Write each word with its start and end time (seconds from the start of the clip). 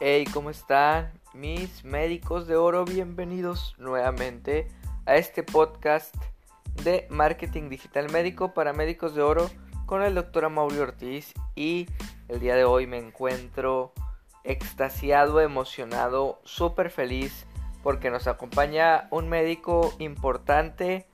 Hey, 0.00 0.24
¿cómo 0.34 0.50
están 0.50 1.12
mis 1.34 1.84
médicos 1.84 2.48
de 2.48 2.56
oro? 2.56 2.84
Bienvenidos 2.84 3.76
nuevamente 3.78 4.66
a 5.06 5.14
este 5.14 5.44
podcast 5.44 6.12
de 6.82 7.06
marketing 7.10 7.68
digital 7.68 8.10
médico 8.10 8.54
para 8.54 8.72
médicos 8.72 9.14
de 9.14 9.22
oro 9.22 9.48
con 9.86 10.02
el 10.02 10.16
doctor 10.16 10.46
Amaury 10.46 10.78
Ortiz 10.78 11.32
y 11.54 11.86
el 12.26 12.40
día 12.40 12.56
de 12.56 12.64
hoy 12.64 12.88
me 12.88 12.98
encuentro 12.98 13.92
extasiado, 14.42 15.40
emocionado, 15.40 16.40
súper 16.42 16.90
feliz 16.90 17.46
porque 17.84 18.10
nos 18.10 18.26
acompaña 18.26 19.06
un 19.12 19.28
médico 19.28 19.94
importante 20.00 21.06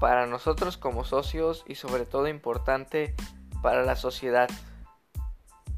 para 0.00 0.26
nosotros 0.26 0.78
como 0.78 1.04
socios 1.04 1.62
y 1.68 1.74
sobre 1.74 2.06
todo 2.06 2.26
importante 2.26 3.14
para 3.60 3.84
la 3.84 3.96
sociedad. 3.96 4.48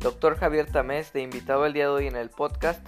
Doctor 0.01 0.39
Javier 0.39 0.65
Tamés, 0.65 1.13
de 1.13 1.21
invitado 1.21 1.67
el 1.67 1.75
día 1.75 1.85
de 1.85 1.91
hoy 1.91 2.07
en 2.07 2.17
el 2.17 2.31
podcast 2.31 2.81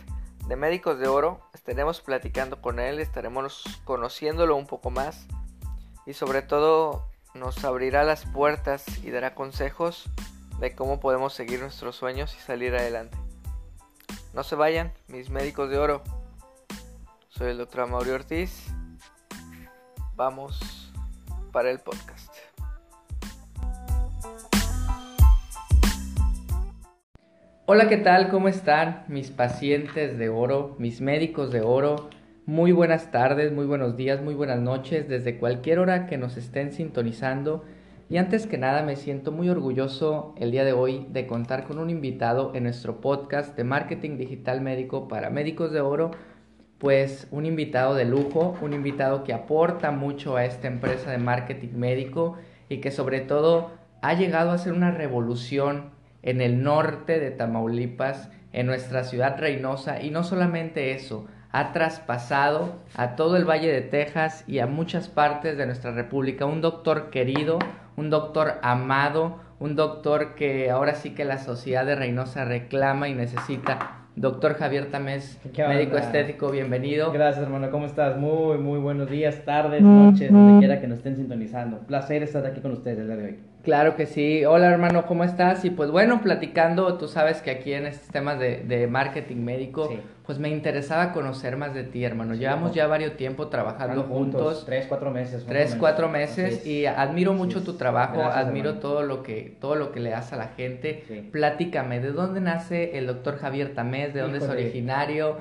de 0.49 0.57
Médicos 0.57 0.99
de 0.99 1.09
Oro. 1.09 1.43
Estaremos 1.53 2.01
platicando 2.01 2.63
con 2.63 2.81
él, 2.81 3.01
estaremos 3.01 3.65
conociéndolo 3.85 4.57
un 4.57 4.67
poco 4.67 4.89
más 4.89 5.27
y 6.07 6.15
sobre 6.15 6.41
todo 6.41 7.07
nos 7.35 7.63
abrirá 7.67 8.05
las 8.05 8.25
puertas 8.25 8.87
y 9.05 9.11
dará 9.11 9.35
consejos 9.35 10.09
de 10.59 10.75
cómo 10.75 11.01
podemos 11.01 11.35
seguir 11.35 11.61
nuestros 11.61 11.97
sueños 11.97 12.35
y 12.35 12.41
salir 12.41 12.75
adelante. 12.75 13.19
No 14.33 14.43
se 14.43 14.55
vayan, 14.55 14.91
mis 15.09 15.29
médicos 15.29 15.69
de 15.69 15.77
oro. 15.77 16.03
Soy 17.29 17.51
el 17.51 17.59
doctor 17.59 17.87
Mauricio 17.89 18.15
Ortiz. 18.15 18.69
Vamos 20.17 20.91
para 21.53 21.71
el 21.71 21.79
podcast. 21.79 22.12
Hola, 27.75 27.89
¿qué 27.89 27.97
tal? 27.97 28.29
¿Cómo 28.29 28.49
están 28.49 29.03
mis 29.09 29.31
pacientes 29.31 30.19
de 30.19 30.29
oro, 30.29 30.77
mis 30.79 31.01
médicos 31.01 31.51
de 31.51 31.63
oro? 31.63 32.11
Muy 32.45 32.71
buenas 32.71 33.11
tardes, 33.11 33.51
muy 33.51 33.65
buenos 33.65 33.97
días, 33.97 34.21
muy 34.21 34.35
buenas 34.35 34.61
noches, 34.61 35.09
desde 35.09 35.39
cualquier 35.39 35.79
hora 35.79 36.05
que 36.05 36.19
nos 36.19 36.37
estén 36.37 36.73
sintonizando. 36.73 37.65
Y 38.11 38.19
antes 38.19 38.47
que 38.47 38.59
nada 38.59 38.83
me 38.83 38.97
siento 38.97 39.33
muy 39.33 39.49
orgulloso 39.49 40.35
el 40.37 40.51
día 40.51 40.67
de 40.67 40.75
hoy 40.75 41.07
de 41.13 41.27
contar 41.27 41.65
con 41.65 41.79
un 41.79 41.89
invitado 41.89 42.53
en 42.55 42.65
nuestro 42.65 43.01
podcast 43.01 43.57
de 43.57 43.65
marketing 43.65 44.19
digital 44.19 44.61
médico 44.61 45.09
para 45.09 45.31
médicos 45.31 45.73
de 45.73 45.81
oro, 45.81 46.11
pues 46.77 47.27
un 47.31 47.47
invitado 47.47 47.95
de 47.95 48.05
lujo, 48.05 48.55
un 48.61 48.75
invitado 48.75 49.25
que 49.25 49.33
aporta 49.33 49.93
mucho 49.93 50.37
a 50.37 50.45
esta 50.45 50.69
empresa 50.69 51.11
de 51.11 51.17
marketing 51.17 51.73
médico 51.77 52.37
y 52.69 52.83
que 52.83 52.91
sobre 52.91 53.21
todo 53.21 53.71
ha 54.03 54.13
llegado 54.13 54.51
a 54.51 54.59
ser 54.59 54.75
una 54.75 54.91
revolución 54.91 56.02
en 56.23 56.41
el 56.41 56.63
norte 56.63 57.21
de 57.21 57.31
Tamaulipas, 57.31 58.31
en 58.53 58.67
nuestra 58.67 59.05
ciudad 59.05 59.39
Reynosa, 59.39 60.03
y 60.03 60.11
no 60.11 60.25
solamente 60.25 60.93
eso, 60.93 61.27
ha 61.51 61.73
traspasado 61.73 62.77
a 62.97 63.15
todo 63.15 63.37
el 63.37 63.45
Valle 63.45 63.73
de 63.73 63.83
Texas 63.83 64.45
y 64.47 64.59
a 64.61 64.67
muchas 64.67 65.09
partes 65.09 65.59
de 65.59 65.67
nuestra 65.67 65.93
república. 65.93 66.47
Un 66.47 66.63
doctor 66.63 67.11
querido, 67.11 67.59
un 67.97 68.09
doctor 68.09 68.55
amado, 68.63 69.39
un 69.61 69.77
doctor 69.77 70.35
que 70.35 70.71
ahora 70.71 70.95
sí 70.95 71.11
que 71.11 71.25
la 71.25 71.39
sociedad 71.39 71.85
de 71.85 71.95
Reynosa 71.95 72.45
reclama 72.45 73.09
y 73.09 73.15
necesita. 73.15 73.99
Doctor 74.15 74.55
Javier 74.55 74.91
Tamés, 74.91 75.41
médico 75.57 75.97
estético, 75.97 76.51
bienvenido. 76.51 77.13
Gracias, 77.13 77.45
hermano. 77.45 77.71
¿Cómo 77.71 77.87
estás? 77.87 78.19
Muy, 78.19 78.59
muy 78.59 78.79
buenos 78.79 79.09
días, 79.09 79.43
tardes, 79.47 79.81
noches, 79.83 80.31
donde 80.31 80.59
quiera 80.59 80.81
que 80.81 80.87
nos 80.87 80.99
estén 80.99 81.17
sintonizando. 81.17 81.79
Placer 81.81 82.23
estar 82.23 82.45
aquí 82.45 82.61
con 82.61 82.73
ustedes 82.73 82.99
el 82.99 83.07
día 83.07 83.17
de 83.17 83.25
hoy. 83.25 83.52
Claro 83.63 83.95
que 83.95 84.07
sí. 84.07 84.45
Hola 84.45 84.67
hermano, 84.67 85.07
¿cómo 85.07 85.23
estás? 85.23 85.65
Y 85.65 85.71
pues 85.71 85.91
bueno, 85.91 86.21
platicando, 86.21 86.99
tú 86.99 87.07
sabes 87.07 87.43
que 87.43 87.53
aquí 87.53 87.73
en 87.73 87.87
estos 87.87 88.09
temas 88.09 88.41
de, 88.41 88.59
de 88.59 88.89
marketing 88.89 89.37
médico, 89.37 89.89
pues 90.27 90.41
me 90.41 90.49
interesaba 90.49 91.13
conocer 91.13 91.57
más 91.57 91.73
de 91.73 91.85
ti, 91.85 92.03
hermano. 92.03 92.35
Llevamos 92.35 92.75
ya 92.75 92.89
varios 92.89 93.17
tiempo 93.17 93.49
trabajando 93.49 94.03
juntos, 94.03 94.65
Tres, 94.67 94.87
cuatro 94.89 95.13
meses. 95.13 95.45
Tres, 95.47 95.77
cuatro 95.79 96.09
meses. 96.09 96.67
Y 96.67 96.87
admiro 96.87 97.35
mucho 97.35 97.63
tu 97.63 97.75
trabajo, 97.75 98.23
admiro 98.23 98.75
todo 98.79 99.03
lo, 99.03 99.23
que, 99.23 99.57
todo 99.61 99.77
lo 99.77 99.93
que 99.93 100.01
le 100.01 100.11
das 100.11 100.33
a 100.33 100.37
la 100.37 100.49
gente. 100.49 101.29
Platícame, 101.31 102.01
¿de 102.01 102.11
dónde 102.11 102.41
nace 102.41 102.99
el 102.99 103.07
doctor 103.07 103.39
Javier 103.39 103.75
Tamés? 103.75 104.13
¿De 104.13 104.23
dónde 104.23 104.39
es 104.39 104.49
originario? 104.49 105.37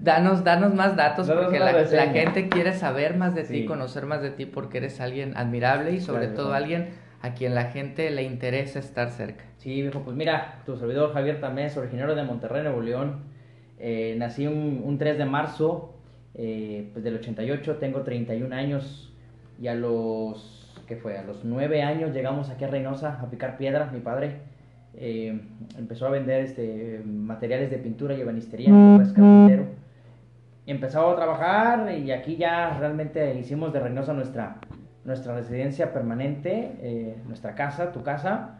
Danos, 0.00 0.42
danos 0.42 0.74
más 0.74 0.96
datos 0.96 1.30
porque 1.30 1.60
la, 1.60 1.72
la, 1.72 2.06
gente 2.08 2.48
quiere 2.48 2.72
saber 2.72 3.16
más 3.16 3.34
de 3.36 3.44
ti, 3.44 3.64
conocer 3.64 4.06
más 4.06 4.22
de 4.22 4.30
ti 4.30 4.44
porque 4.44 4.78
eres 4.78 5.00
alguien 5.00 5.36
admirable 5.36 5.92
y 5.92 6.00
sobre 6.00 6.26
todo 6.26 6.52
alguien 6.52 7.03
a 7.24 7.32
quien 7.32 7.54
la 7.54 7.64
gente 7.70 8.10
le 8.10 8.22
interesa 8.22 8.78
estar 8.78 9.08
cerca. 9.08 9.44
Sí, 9.56 9.80
viejo, 9.80 10.00
pues 10.00 10.14
mira, 10.14 10.60
tu 10.66 10.76
servidor 10.76 11.14
Javier 11.14 11.40
Tamés, 11.40 11.74
originario 11.74 12.14
de 12.14 12.22
Monterrey, 12.22 12.62
Nuevo 12.62 12.82
León. 12.82 13.20
Eh, 13.78 14.14
nací 14.18 14.46
un, 14.46 14.98
3 14.98 15.16
de 15.16 15.24
marzo 15.24 15.94
eh, 16.34 16.90
pues 16.92 17.02
del 17.02 17.14
88, 17.14 17.76
tengo 17.76 18.02
31 18.02 18.54
años 18.54 19.10
y 19.58 19.68
a 19.68 19.74
los, 19.74 20.78
¿qué 20.86 20.96
fue? 20.96 21.16
A 21.16 21.22
los 21.22 21.46
9 21.46 21.82
años 21.82 22.12
llegamos 22.12 22.50
aquí 22.50 22.64
a 22.64 22.68
Reynosa 22.68 23.18
a 23.22 23.30
picar 23.30 23.56
piedra, 23.56 23.90
mi 23.90 24.00
padre. 24.00 24.40
Eh, 24.92 25.40
empezó 25.78 26.06
a 26.06 26.10
vender 26.10 26.44
este, 26.44 27.00
materiales 27.06 27.70
de 27.70 27.78
pintura 27.78 28.14
y 28.14 28.20
ebanistería, 28.20 28.68
pues 28.96 29.14
carpintero. 29.14 29.64
Empezó 30.66 31.08
a 31.08 31.16
trabajar 31.16 31.90
y 31.90 32.12
aquí 32.12 32.36
ya 32.36 32.76
realmente 32.78 33.34
hicimos 33.38 33.72
de 33.72 33.80
Reynosa 33.80 34.12
nuestra, 34.12 34.58
nuestra 35.04 35.34
residencia 35.34 35.92
permanente, 35.92 36.76
eh, 36.80 37.16
nuestra 37.26 37.54
casa, 37.54 37.92
tu 37.92 38.02
casa. 38.02 38.58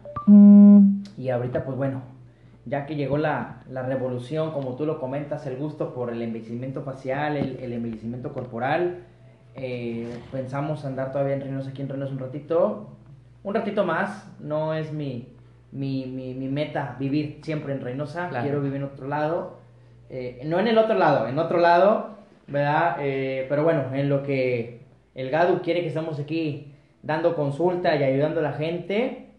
Y 1.17 1.29
ahorita, 1.29 1.65
pues 1.65 1.77
bueno, 1.77 2.03
ya 2.67 2.87
que 2.87 2.97
llegó 2.97 3.19
la, 3.19 3.63
la, 3.69 3.83
revolución, 3.83 4.53
como 4.53 4.77
tú 4.77 4.87
lo 4.87 4.99
comentas, 4.99 5.47
el 5.47 5.57
gusto 5.57 5.95
por 5.95 6.11
el 6.11 6.23
envejecimiento 6.23 6.83
facial, 6.83 7.37
el, 7.37 7.59
el 7.61 7.73
envejecimiento 7.73 8.33
corporal, 8.33 9.01
eh, 9.55 10.09
pensamos 10.33 10.85
andar 10.85 11.13
todavía 11.13 11.35
en 11.35 11.43
Reynosa, 11.43 11.71
aquí 11.71 11.83
en 11.83 11.89
Reynosa 11.89 12.13
un 12.13 12.19
ratito, 12.19 12.89
un 13.43 13.55
ratito 13.55 13.85
más, 13.85 14.31
no 14.41 14.75
es 14.75 14.93
mi, 14.93 15.29
mi, 15.73 16.07
mi, 16.07 16.35
mi 16.35 16.49
meta 16.49 16.97
vivir 16.99 17.41
siempre 17.43 17.73
en 17.73 17.81
Reynosa, 17.81 18.31
quiero 18.43 18.61
vivir 18.61 18.79
en 18.79 18.85
otro 18.85 19.09
lado, 19.09 19.59
eh, 20.11 20.43
no 20.47 20.59
en 20.59 20.69
el 20.69 20.79
otro 20.79 20.95
lado, 20.95 21.29
en 21.29 21.39
otro 21.39 21.59
lado, 21.59 22.15
¿verdad? 22.47 22.97
pero 22.99 23.65
bueno, 23.65 23.95
en 23.95 24.09
lo 24.09 24.23
que 24.23 24.84
el 25.15 25.31
GADU 25.31 25.63
quiere 25.63 25.81
que 25.81 25.89
estemos 25.89 26.19
aquí 26.19 26.75
dando 27.03 27.37
consulta 27.37 27.95
y 27.97 28.03
ayudando 28.03 28.41
a 28.41 28.43
la 28.43 28.53
gente, 28.53 29.31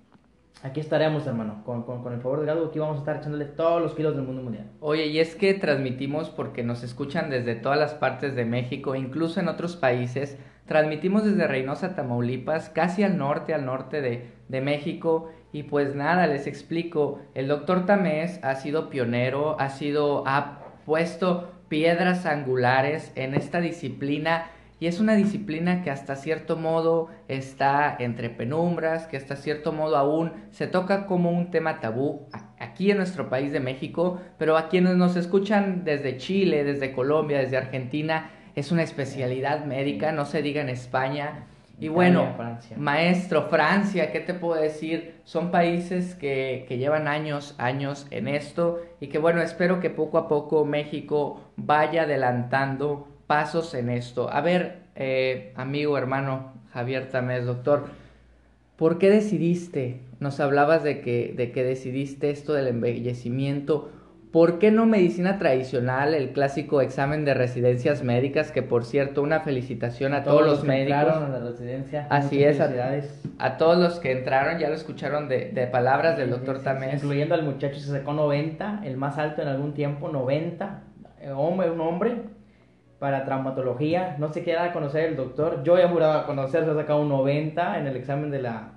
aquí 0.64 0.80
estaremos, 0.80 1.28
hermano. 1.28 1.64
Con, 1.66 1.84
con, 1.84 2.14
el 2.14 2.22
favor 2.22 2.40
del 2.40 2.48
GADU, 2.48 2.68
aquí 2.68 2.80
vamos 2.80 2.98
a 2.98 3.00
estar 3.00 3.18
echándole 3.18 3.46
todos 3.46 3.82
los 3.82 3.94
kilos 3.94 4.16
del 4.16 4.26
mundo 4.26 4.42
mundial. 4.42 4.70
Oye, 4.80 5.08
y 5.08 5.20
es 5.20 5.36
que 5.36 5.54
transmitimos 5.54 6.30
porque 6.30 6.64
nos 6.64 6.84
escuchan 6.84 7.30
desde 7.30 7.56
todas 7.56 7.80
las 7.80 7.94
partes 7.94 8.36
de 8.36 8.46
México, 8.46 8.96
incluso 8.96 9.40
en 9.40 9.48
otros 9.48 9.76
países. 9.76 10.38
Transmitimos 10.66 11.24
desde 11.26 11.48
Reynosa, 11.48 11.96
Tamaulipas, 11.96 12.70
casi 12.70 13.04
al 13.04 13.18
norte, 13.18 13.54
al 13.54 13.66
norte 13.66 14.02
de, 14.02 14.32
de 14.48 14.62
México. 14.62 15.30
Y 15.52 15.64
pues 15.64 15.96
nada, 15.96 16.28
les 16.28 16.48
explico. 16.48 17.20
El 17.34 17.48
doctor 17.48 17.86
Tamés 17.86 18.44
ha 18.44 18.56
sido 18.56 18.90
pionero, 18.90 19.60
ha 19.60 19.70
sido, 19.70 20.24
ha 20.28 20.60
puesto 20.86 21.52
piedras 21.68 22.26
angulares 22.26 23.12
en 23.16 23.34
esta 23.34 23.60
disciplina 23.60 24.52
y 24.86 24.88
es 24.88 25.00
una 25.00 25.16
disciplina 25.16 25.82
que 25.82 25.90
hasta 25.90 26.16
cierto 26.16 26.58
modo 26.58 27.10
está 27.28 27.96
entre 27.98 28.30
penumbras, 28.30 29.08
que 29.08 29.18
hasta 29.18 29.36
cierto 29.36 29.72
modo 29.72 29.98
aún 29.98 30.34
se 30.52 30.68
toca 30.68 31.08
como 31.08 31.32
un 31.32 31.50
tema 31.50 31.80
tabú 31.80 32.28
aquí 32.60 32.92
en 32.92 32.98
nuestro 32.98 33.28
país 33.28 33.52
de 33.52 33.60
México, 33.60 34.22
pero 34.38 34.58
a 34.58 34.70
quienes 34.70 34.96
nos 34.96 35.16
escuchan 35.16 35.86
desde 35.86 36.18
Chile, 36.18 36.64
desde 36.64 36.92
Colombia, 36.94 37.40
desde 37.40 37.58
Argentina, 37.58 38.30
es 38.54 38.72
una 38.72 38.84
especialidad 38.84 39.66
médica, 39.66 40.12
no 40.12 40.24
se 40.24 40.44
diga 40.44 40.62
en 40.62 40.70
España. 40.70 41.48
Y 41.80 41.88
bueno, 41.88 42.36
maestro, 42.78 43.48
Francia, 43.50 44.12
¿qué 44.12 44.20
te 44.20 44.36
puedo 44.36 44.62
decir? 44.62 45.16
Son 45.24 45.50
países 45.50 46.14
que, 46.14 46.66
que 46.68 46.78
llevan 46.78 47.08
años, 47.08 47.56
años 47.58 48.06
en 48.12 48.28
esto 48.28 48.84
y 49.00 49.08
que 49.08 49.18
bueno, 49.18 49.42
espero 49.42 49.80
que 49.80 49.90
poco 49.90 50.20
a 50.20 50.28
poco 50.28 50.64
México 50.64 51.42
vaya 51.56 52.04
adelantando 52.04 53.08
pasos 53.28 53.74
en 53.74 53.90
esto. 53.90 54.32
A 54.32 54.42
ver, 54.42 54.85
eh, 54.96 55.54
amigo, 55.56 55.98
hermano 55.98 56.54
Javier 56.74 57.10
Tamés, 57.10 57.46
doctor, 57.46 57.86
¿por 58.76 58.98
qué 58.98 59.10
decidiste? 59.10 60.02
Nos 60.20 60.40
hablabas 60.40 60.84
de 60.84 61.02
que, 61.02 61.34
de 61.36 61.52
que 61.52 61.64
decidiste 61.64 62.30
esto 62.30 62.54
del 62.54 62.68
embellecimiento. 62.68 63.90
¿Por 64.32 64.60
qué 64.60 64.70
no 64.70 64.86
medicina 64.86 65.40
tradicional, 65.40 66.14
el 66.14 66.32
clásico 66.32 66.82
examen 66.82 67.24
de 67.24 67.34
residencias 67.34 68.04
médicas? 68.04 68.52
Que 68.52 68.62
por 68.62 68.84
cierto, 68.84 69.22
una 69.22 69.40
felicitación 69.40 70.14
a 70.14 70.24
todos, 70.24 70.46
los, 70.46 70.64
médicos. 70.66 70.98
a 70.98 71.30
la 71.30 71.40
residencia. 71.40 72.08
Así 72.10 72.44
es, 72.44 72.60
a, 72.60 73.58
todos 73.58 73.78
los 73.78 74.00
que 74.00 74.12
entraron, 74.12 74.60
ya 74.60 74.68
lo 74.68 74.76
escucharon 74.76 75.30
de, 75.30 75.52
de 75.52 75.68
palabras 75.68 76.18
del 76.18 76.32
doctor 76.32 76.62
Tamés. 76.62 76.96
Incluyendo 76.96 77.34
al 77.34 77.44
muchacho, 77.44 77.80
se 77.80 77.92
sacó 77.92 78.12
90, 78.12 78.82
el 78.84 78.98
más 78.98 79.18
alto 79.18 79.42
en 79.42 79.48
algún 79.48 79.74
tiempo, 79.74 80.10
90. 80.10 80.82
Eh, 81.22 81.32
hombre, 81.32 81.72
un 81.72 81.80
hombre, 81.80 82.18
para 83.00 83.26
traumatología. 83.26 84.16
No 84.20 84.32
se 84.32 84.44
queda 84.44 84.66
a 84.66 84.74
conocer 84.74 85.06
el 85.06 85.16
doctor. 85.16 85.64
Yo 85.64 85.78
ya 85.78 85.90
juraba 85.90 86.26
conocer, 86.26 86.64
se 86.66 86.72
ha 86.72 86.76
sacado 86.76 87.02
un 87.02 87.10
90 87.10 87.80
en 87.80 87.88
el 87.88 87.96
examen 87.96 88.32
de 88.32 88.42
la, 88.42 88.74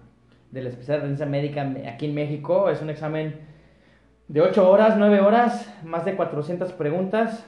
de 0.50 0.62
la 0.62 0.69
especialidad 0.70 1.26
médica 1.26 1.73
aquí 1.87 2.06
en 2.06 2.15
México. 2.15 2.70
Es 2.70 2.82
un 2.82 2.91
examen 2.91 3.41
de 4.29 4.41
8 4.41 4.70
horas, 4.70 4.97
9 4.99 5.20
horas, 5.20 5.73
más 5.85 6.05
de 6.05 6.17
400 6.17 6.73
preguntas. 6.73 7.47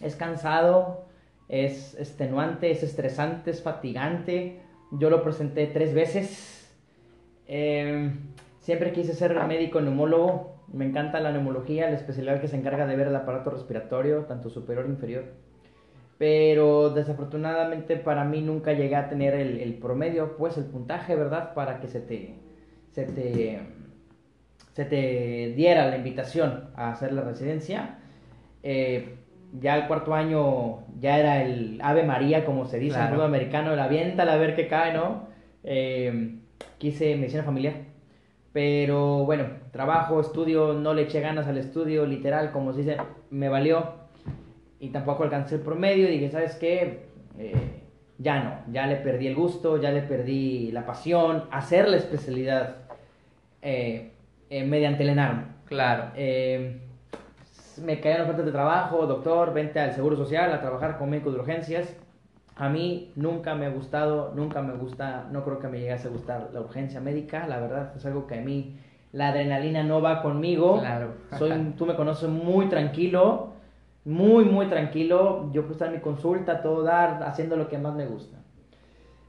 Es 0.00 0.14
cansado, 0.16 1.06
es 1.48 1.98
extenuante, 1.98 2.70
es 2.70 2.82
estresante, 2.82 3.50
es 3.50 3.62
fatigante. 3.62 4.60
Yo 4.92 5.10
lo 5.10 5.22
presenté 5.22 5.66
tres 5.66 5.92
veces. 5.92 6.72
Em, 7.46 8.34
siempre 8.60 8.92
quise 8.92 9.14
ser 9.14 9.34
médico 9.46 9.80
neumólogo. 9.80 10.56
Me 10.72 10.84
encanta 10.84 11.20
la 11.20 11.32
neumología, 11.32 11.88
la 11.88 11.96
especialidad 11.96 12.40
que 12.40 12.48
se 12.48 12.56
encarga 12.56 12.86
de 12.86 12.94
ver 12.94 13.08
el 13.08 13.16
aparato 13.16 13.50
respiratorio, 13.50 14.24
tanto 14.26 14.50
superior 14.50 14.84
e 14.86 14.90
inferior. 14.90 15.24
Pero 16.18 16.90
desafortunadamente 16.90 17.96
para 17.96 18.24
mí 18.24 18.40
nunca 18.40 18.72
llegué 18.72 18.96
a 18.96 19.08
tener 19.08 19.34
el, 19.34 19.74
promedio, 19.74 20.36
pues 20.36 20.58
el 20.58 20.64
puntaje, 20.64 21.14
¿verdad? 21.14 21.54
Para 21.54 21.80
que 21.80 21.86
se 21.86 22.00
te, 22.00 22.34
se 22.90 23.04
te, 23.04 23.60
se 24.72 24.84
te 24.84 25.54
diera 25.56 25.88
la 25.88 25.96
invitación 25.96 26.70
a 26.74 26.90
hacer 26.90 27.12
la 27.12 27.22
residencia. 27.22 27.98
Eh, 28.64 29.14
ya 29.60 29.76
el 29.76 29.86
cuarto 29.86 30.12
año 30.14 30.80
ya 30.98 31.18
era 31.18 31.42
el 31.42 31.78
Ave 31.82 32.02
María, 32.02 32.44
como 32.44 32.66
se 32.66 32.78
dice 32.78 32.96
en 32.96 33.04
el 33.04 33.08
fútbol 33.10 33.26
americano, 33.26 33.76
la 33.76 33.84
avienta 33.84 34.24
a 34.24 34.36
ver 34.36 34.56
qué 34.56 34.66
cae, 34.66 34.92
¿no? 34.92 35.28
Eh, 35.62 36.40
quise 36.78 37.16
medicina 37.16 37.44
familiar. 37.44 37.74
Pero 38.52 39.24
bueno, 39.24 39.44
trabajo, 39.70 40.20
estudio, 40.20 40.72
no 40.72 40.94
le 40.94 41.02
eché 41.02 41.20
ganas 41.20 41.46
al 41.46 41.58
estudio, 41.58 42.06
literal, 42.06 42.50
como 42.50 42.72
se 42.72 42.80
dice, 42.80 42.96
me 43.30 43.48
valió. 43.48 43.97
Y 44.80 44.90
tampoco 44.90 45.24
alcancé 45.24 45.56
el 45.56 45.60
promedio 45.62 46.08
y 46.08 46.12
dije, 46.12 46.30
¿sabes 46.30 46.54
qué? 46.56 47.06
Eh, 47.38 47.82
ya 48.18 48.42
no, 48.42 48.72
ya 48.72 48.86
le 48.86 48.96
perdí 48.96 49.26
el 49.26 49.34
gusto, 49.34 49.80
ya 49.80 49.90
le 49.90 50.02
perdí 50.02 50.70
la 50.72 50.86
pasión, 50.86 51.44
hacer 51.50 51.88
la 51.88 51.96
especialidad 51.96 52.76
eh, 53.62 54.12
mediante 54.50 55.02
el 55.02 55.10
ENARM. 55.10 55.56
Claro 55.66 56.12
me 57.80 58.00
caían 58.00 58.22
ofertas 58.22 58.44
de 58.44 58.52
trabajo, 58.52 59.06
doctor, 59.06 59.52
vente 59.52 59.80
al 59.80 59.92
Seguro 59.92 60.16
Social 60.16 60.52
a 60.52 60.60
trabajar 60.60 60.98
con 60.98 61.10
médico 61.10 61.30
de 61.30 61.38
urgencias. 61.38 61.96
A 62.56 62.68
mí 62.68 63.12
nunca 63.14 63.54
me 63.54 63.66
ha 63.66 63.70
gustado, 63.70 64.32
nunca 64.34 64.62
me 64.62 64.74
gusta, 64.74 65.28
no 65.30 65.44
creo 65.44 65.60
que 65.60 65.68
me 65.68 65.78
llegase 65.78 66.08
a 66.08 66.10
gustar 66.10 66.50
la 66.52 66.60
urgencia 66.60 67.00
médica, 67.00 67.46
la 67.46 67.60
verdad 67.60 67.92
es 67.96 68.04
algo 68.04 68.26
que 68.26 68.38
a 68.38 68.40
mí 68.40 68.76
la 69.12 69.28
adrenalina 69.28 69.84
no 69.84 70.02
va 70.02 70.22
conmigo. 70.22 70.80
Claro. 70.80 71.14
Soy, 71.38 71.74
tú 71.76 71.86
me 71.86 71.94
conoces 71.94 72.28
muy 72.28 72.66
tranquilo, 72.66 73.52
muy, 74.08 74.46
muy 74.46 74.66
tranquilo. 74.66 75.50
Yo 75.52 75.62
puedo 75.62 75.74
estar 75.74 75.88
en 75.88 75.94
mi 75.94 76.00
consulta, 76.00 76.62
todo 76.62 76.82
dar, 76.82 77.22
haciendo 77.24 77.56
lo 77.56 77.68
que 77.68 77.76
más 77.76 77.94
me 77.94 78.06
gusta. 78.06 78.38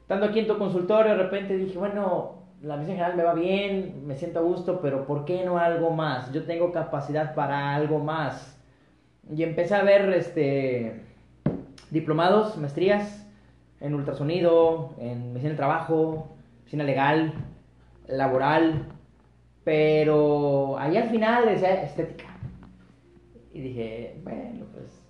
Estando 0.00 0.26
aquí 0.26 0.38
en 0.38 0.46
tu 0.46 0.56
consultorio, 0.56 1.12
de 1.12 1.22
repente 1.22 1.56
dije, 1.56 1.78
bueno, 1.78 2.40
la 2.62 2.76
misión 2.76 2.96
general 2.96 3.16
me 3.16 3.22
va 3.22 3.34
bien, 3.34 4.06
me 4.06 4.14
siento 4.16 4.38
a 4.38 4.42
gusto, 4.42 4.80
pero 4.80 5.06
¿por 5.06 5.26
qué 5.26 5.44
no 5.44 5.58
algo 5.58 5.90
más? 5.90 6.32
Yo 6.32 6.44
tengo 6.44 6.72
capacidad 6.72 7.34
para 7.34 7.74
algo 7.74 7.98
más. 7.98 8.58
Y 9.30 9.42
empecé 9.42 9.74
a 9.74 9.82
ver 9.82 10.08
este 10.14 11.02
diplomados, 11.90 12.56
maestrías 12.56 13.26
en 13.80 13.94
ultrasonido, 13.94 14.94
en 14.98 15.28
medicina 15.28 15.50
del 15.50 15.56
trabajo, 15.56 16.36
medicina 16.60 16.84
legal, 16.84 17.34
laboral, 18.08 18.86
pero 19.62 20.78
ahí 20.78 20.96
al 20.96 21.10
final 21.10 21.46
decía 21.46 21.82
estética. 21.82 22.29
Y 23.52 23.60
dije, 23.60 24.20
bueno, 24.22 24.66
pues 24.72 25.02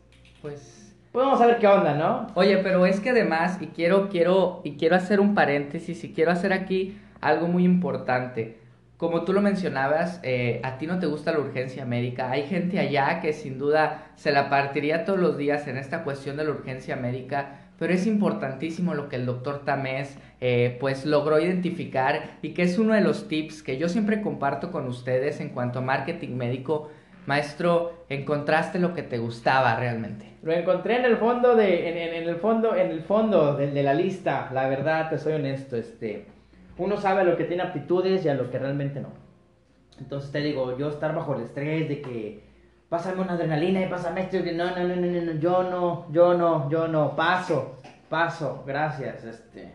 pues 0.42 0.90
pues 1.12 1.26
vamos 1.26 1.40
a 1.40 1.46
ver 1.46 1.58
qué 1.58 1.66
onda, 1.66 1.94
¿no? 1.94 2.28
Oye, 2.34 2.58
pero 2.58 2.86
es 2.86 3.00
que 3.00 3.10
además 3.10 3.58
y 3.60 3.66
quiero 3.66 4.08
quiero 4.08 4.60
y 4.62 4.76
quiero 4.76 4.94
hacer 4.94 5.18
un 5.18 5.34
paréntesis 5.34 6.04
y 6.04 6.12
quiero 6.12 6.30
hacer 6.30 6.52
aquí 6.52 6.98
algo 7.20 7.48
muy 7.48 7.64
importante. 7.64 8.60
Como 8.96 9.24
tú 9.24 9.32
lo 9.32 9.40
mencionabas, 9.40 10.20
eh, 10.22 10.60
a 10.62 10.76
ti 10.76 10.86
no 10.86 10.98
te 10.98 11.06
gusta 11.06 11.32
la 11.32 11.40
urgencia 11.40 11.84
médica. 11.86 12.30
Hay 12.30 12.46
gente 12.46 12.78
allá 12.78 13.20
que 13.20 13.32
sin 13.32 13.58
duda 13.58 14.12
se 14.14 14.30
la 14.30 14.50
partiría 14.50 15.04
todos 15.04 15.18
los 15.18 15.38
días 15.38 15.66
en 15.68 15.78
esta 15.78 16.04
cuestión 16.04 16.36
de 16.36 16.44
la 16.44 16.50
urgencia 16.50 16.96
médica, 16.96 17.60
pero 17.78 17.94
es 17.94 18.06
importantísimo 18.06 18.94
lo 18.94 19.08
que 19.08 19.16
el 19.16 19.24
doctor 19.24 19.64
Tamés 19.64 20.18
eh, 20.40 20.76
pues 20.78 21.06
logró 21.06 21.40
identificar 21.40 22.38
y 22.42 22.52
que 22.52 22.62
es 22.62 22.78
uno 22.78 22.92
de 22.92 23.00
los 23.00 23.26
tips 23.26 23.62
que 23.62 23.78
yo 23.78 23.88
siempre 23.88 24.20
comparto 24.20 24.70
con 24.70 24.86
ustedes 24.86 25.40
en 25.40 25.48
cuanto 25.48 25.78
a 25.78 25.82
marketing 25.82 26.36
médico. 26.36 26.90
Maestro, 27.26 28.04
encontraste 28.08 28.78
lo 28.78 28.94
que 28.94 29.02
te 29.02 29.18
gustaba 29.18 29.76
realmente. 29.76 30.26
Lo 30.42 30.52
encontré 30.52 30.98
en 30.98 31.04
el 31.04 31.16
fondo 31.16 31.54
de, 31.54 32.16
en, 32.16 32.28
el 32.28 32.36
fondo, 32.36 32.74
en 32.74 32.90
el 32.90 33.02
fondo 33.02 33.56
de, 33.56 33.70
de, 33.70 33.82
la 33.82 33.94
lista. 33.94 34.50
La 34.52 34.68
verdad, 34.68 35.10
te 35.10 35.18
soy 35.18 35.34
honesto, 35.34 35.76
este 35.76 36.26
uno 36.80 36.96
sabe 36.96 37.20
a 37.20 37.24
lo 37.24 37.36
que 37.36 37.44
tiene 37.44 37.62
aptitudes 37.62 38.24
y 38.24 38.28
a 38.28 38.34
lo 38.34 38.50
que 38.50 38.58
realmente 38.58 39.00
no. 39.00 39.10
Entonces 39.98 40.32
te 40.32 40.38
digo, 40.38 40.78
yo 40.78 40.88
estar 40.88 41.14
bajo 41.14 41.34
el 41.34 41.42
estrés 41.42 41.88
de 41.88 42.00
que 42.00 42.42
pásame 42.88 43.20
una 43.20 43.34
adrenalina 43.34 43.82
y 43.82 43.88
pásame 43.88 44.22
esto, 44.22 44.42
que 44.42 44.52
no, 44.52 44.64
no, 44.70 44.84
no, 44.84 44.96
no, 44.96 45.20
no, 45.20 45.32
yo 45.38 45.62
no, 45.62 46.10
yo 46.10 46.34
no, 46.34 46.70
yo 46.70 46.88
no, 46.88 47.14
paso, 47.14 47.76
paso, 48.08 48.64
gracias, 48.66 49.24
este. 49.24 49.74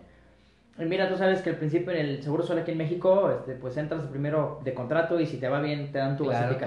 Y 0.77 0.85
mira, 0.85 1.07
tú 1.07 1.15
sabes 1.15 1.41
que 1.41 1.51
al 1.51 1.57
principio 1.57 1.93
en 1.93 1.99
el 1.99 2.23
Seguro 2.23 2.41
Social 2.41 2.63
aquí 2.63 2.71
en 2.71 2.79
México, 2.79 3.31
este, 3.31 3.53
pues 3.53 3.77
entras 3.77 4.01
primero 4.07 4.59
de 4.63 4.73
contrato 4.73 5.19
y 5.19 5.27
si 5.27 5.37
te 5.37 5.47
va 5.47 5.61
bien 5.61 5.91
te 5.91 5.99
dan 5.99 6.17
tu 6.17 6.25
claro, 6.25 6.57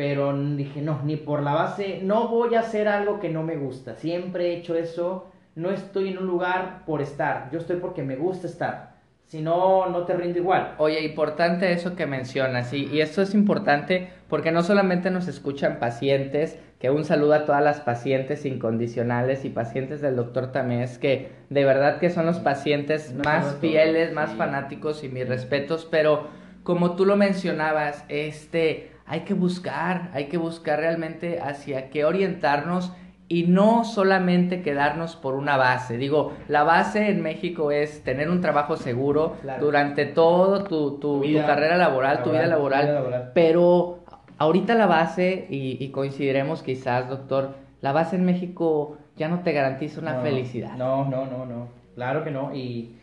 Pero 0.00 0.34
dije, 0.56 0.80
no, 0.80 1.02
ni 1.04 1.16
por 1.16 1.42
la 1.42 1.52
base, 1.52 2.00
no 2.02 2.28
voy 2.28 2.54
a 2.54 2.60
hacer 2.60 2.88
algo 2.88 3.20
que 3.20 3.28
no 3.28 3.42
me 3.42 3.58
gusta. 3.58 3.96
Siempre 3.96 4.46
he 4.46 4.56
hecho 4.56 4.74
eso, 4.74 5.30
no 5.56 5.70
estoy 5.70 6.08
en 6.08 6.16
un 6.16 6.26
lugar 6.26 6.86
por 6.86 7.02
estar, 7.02 7.50
yo 7.52 7.58
estoy 7.58 7.76
porque 7.76 8.02
me 8.02 8.16
gusta 8.16 8.46
estar. 8.46 8.94
Si 9.26 9.42
no, 9.42 9.90
no 9.90 10.06
te 10.06 10.14
rinde 10.14 10.38
igual. 10.38 10.74
Oye, 10.78 11.04
importante 11.04 11.70
eso 11.70 11.96
que 11.96 12.06
mencionas, 12.06 12.72
y, 12.72 12.86
y 12.86 13.02
esto 13.02 13.20
es 13.20 13.34
importante 13.34 14.08
porque 14.30 14.52
no 14.52 14.62
solamente 14.62 15.10
nos 15.10 15.28
escuchan 15.28 15.78
pacientes, 15.78 16.58
que 16.78 16.88
un 16.88 17.04
saludo 17.04 17.34
a 17.34 17.44
todas 17.44 17.62
las 17.62 17.82
pacientes 17.82 18.46
incondicionales 18.46 19.44
y 19.44 19.50
pacientes 19.50 20.00
del 20.00 20.16
doctor 20.16 20.50
Tamés, 20.50 20.96
que 20.96 21.28
de 21.50 21.64
verdad 21.66 21.98
que 21.98 22.08
son 22.08 22.24
los 22.24 22.38
pacientes 22.38 23.14
más 23.22 23.58
fieles, 23.60 24.14
más 24.14 24.32
fanáticos 24.32 25.04
y 25.04 25.10
mis 25.10 25.28
respetos, 25.28 25.86
pero 25.90 26.28
como 26.62 26.96
tú 26.96 27.04
lo 27.04 27.16
mencionabas, 27.16 28.04
este, 28.08 28.92
hay 29.10 29.20
que 29.22 29.34
buscar, 29.34 30.10
hay 30.14 30.26
que 30.26 30.38
buscar 30.38 30.78
realmente 30.78 31.40
hacia 31.40 31.90
qué 31.90 32.04
orientarnos 32.04 32.92
y 33.26 33.42
no 33.42 33.82
solamente 33.82 34.62
quedarnos 34.62 35.16
por 35.16 35.34
una 35.34 35.56
base. 35.56 35.96
Digo, 35.96 36.32
la 36.46 36.62
base 36.62 37.10
en 37.10 37.20
México 37.20 37.72
es 37.72 38.04
tener 38.04 38.30
un 38.30 38.40
trabajo 38.40 38.76
seguro 38.76 39.34
durante 39.58 40.06
todo 40.06 40.62
tu, 40.62 41.00
tu, 41.00 41.22
carrera 41.44 41.76
laboral, 41.76 42.22
tu 42.22 42.30
vida 42.30 42.46
laboral, 42.46 43.32
pero 43.34 44.04
ahorita 44.38 44.76
la 44.76 44.86
base, 44.86 45.44
y, 45.50 45.88
coincidiremos 45.88 46.62
quizás, 46.62 47.08
doctor, 47.08 47.56
la 47.80 47.90
base 47.90 48.14
en 48.14 48.24
México 48.24 48.96
ya 49.16 49.28
no 49.28 49.40
te 49.40 49.50
garantiza 49.52 50.00
una 50.00 50.20
felicidad. 50.20 50.76
No, 50.76 51.04
no, 51.08 51.26
no, 51.26 51.46
no, 51.46 51.66
claro 51.96 52.22
que 52.22 52.30
no. 52.30 52.54
Y 52.54 52.94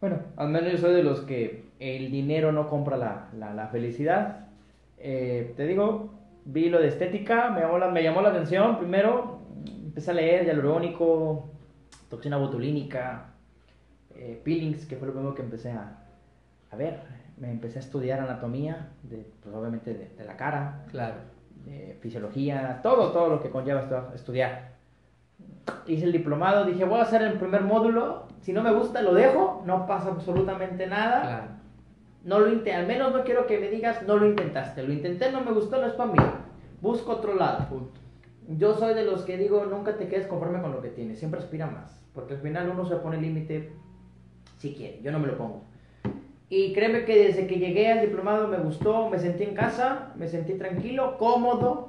bueno, 0.00 0.20
al 0.36 0.48
menos 0.48 0.70
yo 0.70 0.78
soy 0.78 0.94
de 0.94 1.02
los 1.02 1.22
que 1.22 1.64
el 1.80 2.10
dinero 2.10 2.52
no 2.52 2.68
compra 2.68 2.96
la, 2.96 3.28
la, 3.54 3.66
felicidad. 3.68 4.39
Eh, 5.02 5.54
te 5.56 5.66
digo, 5.66 6.10
vi 6.44 6.68
lo 6.68 6.78
de 6.78 6.88
estética, 6.88 7.50
me 7.50 7.62
llamó 7.62 7.78
la, 7.78 7.88
me 7.88 8.02
llamó 8.02 8.20
la 8.20 8.28
atención 8.28 8.78
primero, 8.78 9.40
empecé 9.66 10.10
a 10.10 10.14
leer 10.14 10.44
hialurónico, 10.44 11.48
toxina 12.10 12.36
botulínica, 12.36 13.32
eh, 14.14 14.40
peelings, 14.44 14.84
que 14.84 14.96
fue 14.96 15.08
lo 15.08 15.14
primero 15.14 15.34
que 15.34 15.42
empecé 15.42 15.72
a, 15.72 16.04
a, 16.70 16.76
ver. 16.76 17.00
Me 17.38 17.50
empecé 17.50 17.78
a 17.78 17.82
estudiar 17.82 18.20
anatomía, 18.20 18.90
de, 19.02 19.26
pues 19.42 19.54
obviamente 19.54 19.94
de, 19.94 20.24
la 20.24 20.36
cara, 20.36 20.84
claro. 20.90 21.14
fisiología, 22.00 22.80
todo, 22.82 23.12
todo 23.12 23.30
lo 23.30 23.42
que 23.42 23.48
conlleva 23.48 24.12
estudiar. 24.14 24.72
Hice 25.86 26.04
el 26.04 26.12
diplomado, 26.12 26.66
dije, 26.66 26.84
voy 26.84 26.98
a 26.98 27.04
hacer 27.04 27.22
el 27.22 27.38
primer 27.38 27.62
módulo, 27.62 28.26
si 28.42 28.52
no 28.52 28.62
me 28.62 28.72
gusta 28.72 29.00
lo 29.00 29.14
dejo, 29.14 29.62
no 29.64 29.86
pasa 29.86 30.10
absolutamente 30.10 30.86
nada. 30.86 31.22
Claro. 31.22 31.59
No 32.24 32.38
lo 32.38 32.48
intenté, 32.48 32.74
al 32.74 32.86
menos 32.86 33.12
no 33.14 33.24
quiero 33.24 33.46
que 33.46 33.58
me 33.58 33.68
digas, 33.68 34.02
no 34.02 34.16
lo 34.16 34.26
intentaste. 34.26 34.82
Lo 34.82 34.92
intenté, 34.92 35.32
no 35.32 35.40
me 35.40 35.52
gustó, 35.52 35.80
no 35.80 35.86
es 35.86 35.94
para 35.94 36.12
mí. 36.12 36.18
Busco 36.80 37.12
otro 37.12 37.34
lado. 37.34 37.68
Punto 37.68 38.00
yo 38.58 38.74
soy 38.74 38.94
de 38.94 39.04
los 39.04 39.22
que 39.22 39.36
digo, 39.36 39.64
nunca 39.66 39.96
te 39.96 40.08
quedes 40.08 40.26
conforme 40.26 40.60
con 40.60 40.72
lo 40.72 40.82
que 40.82 40.88
tienes, 40.88 41.18
siempre 41.18 41.40
aspira 41.40 41.66
más, 41.66 42.04
porque 42.14 42.34
al 42.34 42.40
final 42.40 42.68
uno 42.70 42.86
se 42.86 42.96
pone 42.96 43.20
límite 43.20 43.70
si 44.58 44.74
quiere, 44.74 45.00
yo 45.02 45.12
no 45.12 45.18
me 45.18 45.28
lo 45.28 45.38
pongo. 45.38 45.62
Y 46.48 46.72
créeme 46.72 47.04
que 47.04 47.26
desde 47.26 47.46
que 47.46 47.58
llegué 47.58 47.92
al 47.92 48.00
diplomado 48.00 48.48
me 48.48 48.58
gustó, 48.58 49.08
me 49.08 49.18
sentí 49.18 49.44
en 49.44 49.54
casa, 49.54 50.12
me 50.16 50.26
sentí 50.26 50.54
tranquilo, 50.54 51.16
cómodo, 51.16 51.86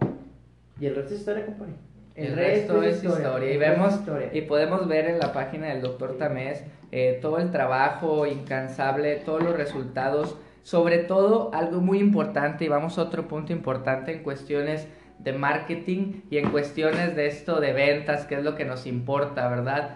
y 0.79 0.85
el 0.85 0.95
resto 0.95 1.13
es 1.13 1.21
historia, 1.21 1.45
compadre. 1.45 1.73
El, 2.15 2.35
resto, 2.35 2.83
es 2.83 3.03
historia. 3.03 3.53
Y 3.53 3.57
vemos 3.57 3.99
y 4.33 4.41
podemos 4.41 4.87
ver 4.87 5.05
en 5.05 5.19
la 5.19 5.31
página 5.31 5.67
del 5.67 5.81
doctor 5.81 6.17
Tamés 6.17 6.63
eh, 6.91 7.19
todo 7.21 7.37
el 7.37 7.51
trabajo 7.51 8.25
incansable, 8.27 9.15
todos 9.15 9.43
los 9.43 9.55
resultados, 9.55 10.37
sobre 10.61 10.99
todo 10.99 11.51
algo 11.53 11.79
muy 11.79 11.99
importante, 11.99 12.65
y 12.65 12.67
vamos 12.67 12.97
a 12.97 13.03
otro 13.03 13.27
punto 13.27 13.53
importante 13.53 14.11
en 14.11 14.23
cuestiones 14.23 14.87
de 15.19 15.33
marketing 15.33 16.21
y 16.29 16.37
en 16.37 16.51
cuestiones 16.51 17.15
de 17.15 17.27
esto 17.27 17.61
de 17.61 17.73
ventas, 17.73 18.25
que 18.25 18.35
es 18.35 18.43
lo 18.43 18.55
que 18.55 18.65
nos 18.65 18.87
importa, 18.87 19.47
¿verdad? 19.47 19.95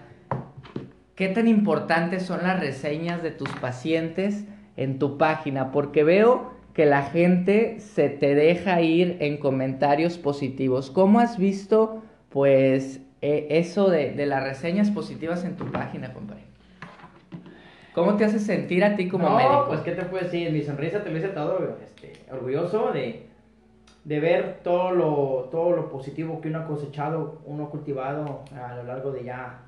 ¿Qué 1.16 1.28
tan 1.30 1.48
importantes 1.48 2.24
son 2.24 2.44
las 2.44 2.60
reseñas 2.60 3.24
de 3.24 3.32
tus 3.32 3.50
pacientes 3.50 4.46
en 4.78 5.00
tu 5.00 5.18
página? 5.18 5.72
Porque 5.72 6.04
veo 6.04 6.54
que 6.74 6.86
la 6.86 7.04
gente 7.04 7.80
se 7.80 8.10
te 8.10 8.36
deja 8.36 8.82
ir 8.82 9.18
en 9.22 9.38
comentarios 9.38 10.18
positivos. 10.18 10.92
¿Cómo 10.92 11.20
has 11.20 11.38
visto, 11.38 12.04
pues, 12.36 13.00
e, 13.22 13.48
eso 13.50 13.90
de, 13.90 14.12
de, 14.12 14.26
las 14.26 14.44
reseñas 14.44 14.92
positivas 14.92 15.46
en 15.46 15.56
tu 15.56 15.72
página, 15.72 16.12
compadre? 16.12 16.44
¿Cómo 17.94 18.18
te 18.18 18.26
hace 18.26 18.40
sentir 18.40 18.84
a 18.84 18.98
ti 18.98 19.08
como 19.08 19.30
no, 19.30 19.38
médico? 19.38 19.66
pues, 19.70 19.80
¿qué 19.80 19.94
te 19.94 20.04
puedo 20.04 20.22
decir? 20.22 20.52
Mi 20.52 20.62
sonrisa 20.62 21.02
te 21.02 21.12
lo 21.12 21.16
dice 21.16 21.30
todo, 21.30 21.78
este, 21.82 22.12
orgulloso 22.30 22.92
de, 22.92 23.28
de 24.04 24.20
ver 24.20 24.60
todo 24.66 24.92
lo, 24.92 25.48
todo 25.50 25.78
lo 25.78 25.90
positivo 25.90 26.42
que 26.42 26.50
uno 26.50 26.60
ha 26.60 26.68
cosechado, 26.68 27.42
uno 27.46 27.68
ha 27.68 27.70
cultivado 27.70 28.44
a 28.54 28.76
lo 28.76 28.84
largo 28.84 29.14
de 29.14 29.24
ya 29.24 29.62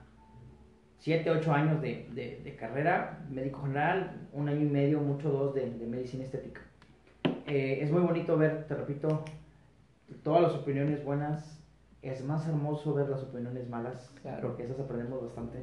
7, 0.98 1.30
8 1.30 1.54
años 1.54 1.82
de, 1.82 2.10
de, 2.12 2.42
de, 2.44 2.56
carrera, 2.58 3.20
médico 3.30 3.62
general, 3.62 4.28
un 4.34 4.50
año 4.50 4.60
y 4.60 4.70
medio, 4.70 5.00
mucho 5.00 5.30
dos 5.30 5.56
de, 5.56 5.72
de 5.72 5.88
medicina 5.88 6.26
estética. 6.26 6.60
Eh, 7.46 7.80
es 7.82 7.90
muy 7.94 8.02
bonito 8.02 8.38
ver, 8.38 8.66
te 8.68 8.76
repito, 8.76 9.24
todas 10.22 10.42
las 10.42 10.52
opiniones 10.52 11.02
buenas. 11.06 11.57
Es 12.02 12.24
más 12.24 12.48
hermoso 12.48 12.94
ver 12.94 13.10
las 13.10 13.24
opiniones 13.24 13.68
malas, 13.70 14.12
Claro. 14.22 14.48
porque 14.48 14.64
esas 14.64 14.80
aprendemos 14.80 15.24
bastante. 15.24 15.60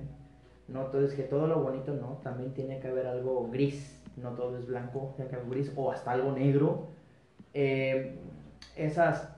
No 0.68 0.80
todo 0.86 1.04
es 1.04 1.14
que 1.14 1.22
todo 1.22 1.46
lo 1.46 1.62
bonito, 1.62 1.94
no, 1.94 2.18
también 2.22 2.52
tiene 2.54 2.80
que 2.80 2.88
haber 2.88 3.06
algo 3.06 3.48
gris, 3.50 4.02
no 4.16 4.30
todo 4.30 4.56
es 4.58 4.66
blanco, 4.66 5.12
tiene 5.16 5.30
que 5.30 5.36
haber 5.36 5.48
gris 5.50 5.72
o 5.76 5.92
hasta 5.92 6.12
algo 6.12 6.32
negro. 6.32 6.88
Eh, 7.52 8.16
esas 8.76 9.28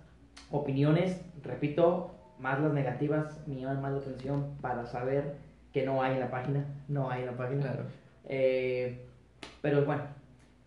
opiniones, 0.50 1.20
repito, 1.42 2.12
más 2.38 2.60
las 2.60 2.72
negativas, 2.72 3.46
me 3.46 3.56
llaman 3.60 3.82
más 3.82 3.92
la 3.92 3.98
atención 3.98 4.54
para 4.60 4.86
saber 4.86 5.36
que 5.72 5.84
no 5.84 6.02
hay 6.02 6.14
en 6.14 6.20
la 6.20 6.30
página, 6.30 6.64
no 6.88 7.10
hay 7.10 7.20
en 7.20 7.26
la 7.26 7.36
página. 7.36 7.62
Claro. 7.62 7.82
Eh, 8.28 9.04
pero 9.62 9.84
bueno, 9.84 10.02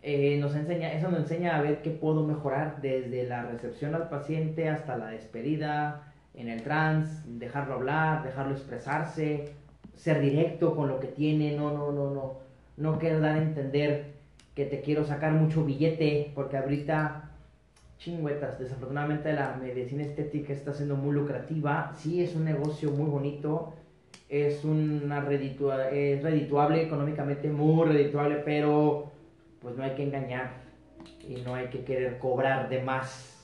eh, 0.01 0.38
nos 0.39 0.55
enseña, 0.55 0.93
eso 0.93 1.09
nos 1.09 1.21
enseña 1.21 1.57
a 1.57 1.62
ver 1.62 1.81
qué 1.81 1.89
puedo 1.91 2.25
mejorar 2.25 2.81
desde 2.81 3.24
la 3.25 3.43
recepción 3.43 3.95
al 3.95 4.09
paciente 4.09 4.69
hasta 4.69 4.98
la 4.98 5.07
despedida, 5.07 6.08
en 6.39 6.48
el 6.48 6.63
trans, 6.63 7.22
dejarlo 7.39 7.75
hablar, 7.75 8.24
dejarlo 8.24 8.53
expresarse, 8.53 9.53
ser 9.96 10.22
directo 10.22 10.75
con 10.75 10.88
lo 10.88 11.00
que 11.00 11.08
tiene, 11.08 11.55
no, 11.55 11.72
no, 11.72 11.91
no, 11.91 12.12
no, 12.12 12.38
no 12.77 12.98
quiero 12.98 13.19
dar 13.19 13.36
a 13.36 13.41
entender 13.41 14.13
que 14.55 14.65
te 14.65 14.79
quiero 14.79 15.03
sacar 15.03 15.34
mucho 15.34 15.65
billete, 15.65 16.31
porque 16.34 16.58
ahorita 16.58 17.29
chingüetas, 17.98 18.58
desafortunadamente 18.58 19.34
la 19.34 19.58
medicina 19.62 20.03
estética 20.03 20.53
está 20.53 20.74
siendo 20.74 20.96
muy 20.96 21.13
lucrativa, 21.13 21.91
sí 21.98 22.24
es 22.24 22.34
un 22.34 22.46
negocio 22.46 22.91
muy 22.91 23.10
bonito, 23.10 23.74
es 24.29 24.63
una 24.63 25.19
reditua 25.19 25.89
es 25.89 26.24
redituable 26.24 26.81
económicamente, 26.81 27.50
muy 27.50 27.86
redituable, 27.86 28.38
pero 28.46 29.12
pues 29.62 29.75
no 29.75 29.84
hay 29.84 29.91
que 29.91 30.03
engañar 30.03 30.51
y 31.27 31.41
no 31.41 31.55
hay 31.55 31.67
que 31.67 31.84
querer 31.84 32.17
cobrar 32.19 32.69
de 32.69 32.81
más 32.81 33.38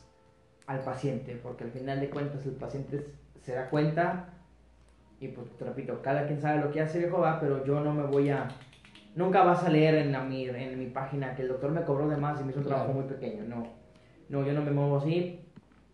al 0.68 0.80
paciente, 0.80 1.40
porque 1.42 1.64
al 1.64 1.72
final 1.72 2.00
de 2.00 2.10
cuentas 2.10 2.46
el 2.46 2.54
paciente 2.54 3.06
se 3.42 3.54
da 3.54 3.70
cuenta 3.70 4.30
y 5.20 5.30
pues 5.30 5.50
te 5.58 5.66
repito, 5.66 6.02
cada 6.02 6.26
quien 6.28 6.42
sabe 6.42 6.62
lo 6.62 6.72
que 6.72 6.82
hace 6.82 7.00
viejo 7.00 7.20
va, 7.20 7.40
pero 7.40 7.66
yo 7.66 7.80
no 7.80 7.94
me 7.94 8.04
voy 8.04 8.30
a 8.30 8.48
nunca 9.16 9.44
vas 9.44 9.64
a 9.64 9.70
leer 9.70 9.96
en, 9.96 10.12
la, 10.12 10.24
mi, 10.24 10.46
en 10.46 10.78
mi 10.78 10.88
página 10.88 11.36
que 11.36 11.44
el 11.44 11.48
doctor 11.48 11.72
me 11.72 11.84
cobró 11.84 12.10
de 12.10 12.18
más 12.18 12.42
y 12.42 12.44
me 12.44 12.52
hizo 12.52 12.60
un 12.60 12.66
trabajo 12.66 12.92
muy 12.92 13.06
pequeño, 13.06 13.44
no, 13.44 13.68
no, 14.30 14.46
yo 14.46 14.54
no 14.54 14.62
me 14.62 14.72
muevo 14.72 14.98
así, 14.98 15.40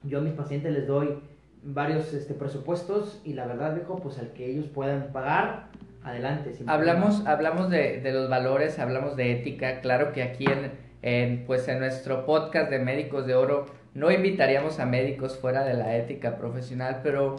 yo 0.04 0.20
a 0.20 0.22
mis 0.22 0.34
pacientes 0.34 0.74
les 0.74 0.88
doy 0.88 1.20
varios 1.64 2.14
este, 2.14 2.34
presupuestos 2.34 3.22
y 3.24 3.34
la 3.34 3.46
verdad, 3.46 3.76
viejo, 3.76 3.98
pues 3.98 4.18
al 4.18 4.34
que 4.34 4.50
ellos 4.50 4.66
puedan 4.68 5.12
pagar, 5.12 5.68
adelante. 6.04 6.56
Hablamos, 6.66 7.16
problema. 7.16 7.32
hablamos 7.32 7.70
de, 7.70 8.02
de 8.02 8.12
los 8.12 8.30
valores, 8.30 8.80
hablamos 8.80 9.16
de 9.16 9.32
ética. 9.32 9.82
Claro 9.82 10.12
que 10.14 10.24
aquí 10.24 10.46
en, 10.46 10.72
en, 11.02 11.46
pues 11.46 11.68
en 11.68 11.80
nuestro 11.80 12.26
podcast 12.26 12.70
de 12.72 12.80
Médicos 12.80 13.28
de 13.28 13.36
Oro 13.36 13.66
no 13.94 14.12
invitaríamos 14.12 14.80
a 14.80 14.86
médicos 14.86 15.38
fuera 15.38 15.64
de 15.64 15.74
la 15.74 15.96
ética 15.98 16.38
profesional, 16.38 17.02
pero 17.04 17.38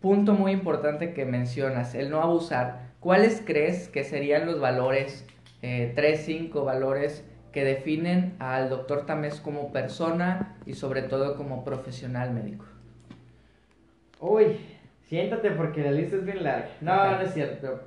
punto 0.00 0.34
muy 0.34 0.52
importante 0.52 1.12
que 1.12 1.24
mencionas, 1.24 1.94
el 1.94 2.10
no 2.10 2.22
abusar. 2.22 2.86
¿Cuáles 3.00 3.42
crees 3.44 3.88
que 3.88 4.04
serían 4.04 4.46
los 4.46 4.58
valores, 4.60 5.26
eh, 5.62 5.92
tres, 5.94 6.22
cinco 6.24 6.64
valores 6.64 7.24
que 7.52 7.64
definen 7.64 8.34
al 8.38 8.68
doctor 8.68 9.06
Tamés 9.06 9.40
como 9.40 9.72
persona 9.72 10.56
y 10.66 10.74
sobre 10.74 11.02
todo 11.02 11.36
como 11.36 11.64
profesional 11.64 12.32
médico? 12.32 12.64
Uy, 14.20 14.58
siéntate 15.08 15.50
porque 15.50 15.82
la 15.82 15.90
lista 15.90 16.16
es 16.16 16.24
bien 16.24 16.42
larga. 16.42 16.68
No, 16.80 16.92
Ajá. 16.92 17.18
no 17.18 17.22
es 17.22 17.34
cierto. 17.34 17.80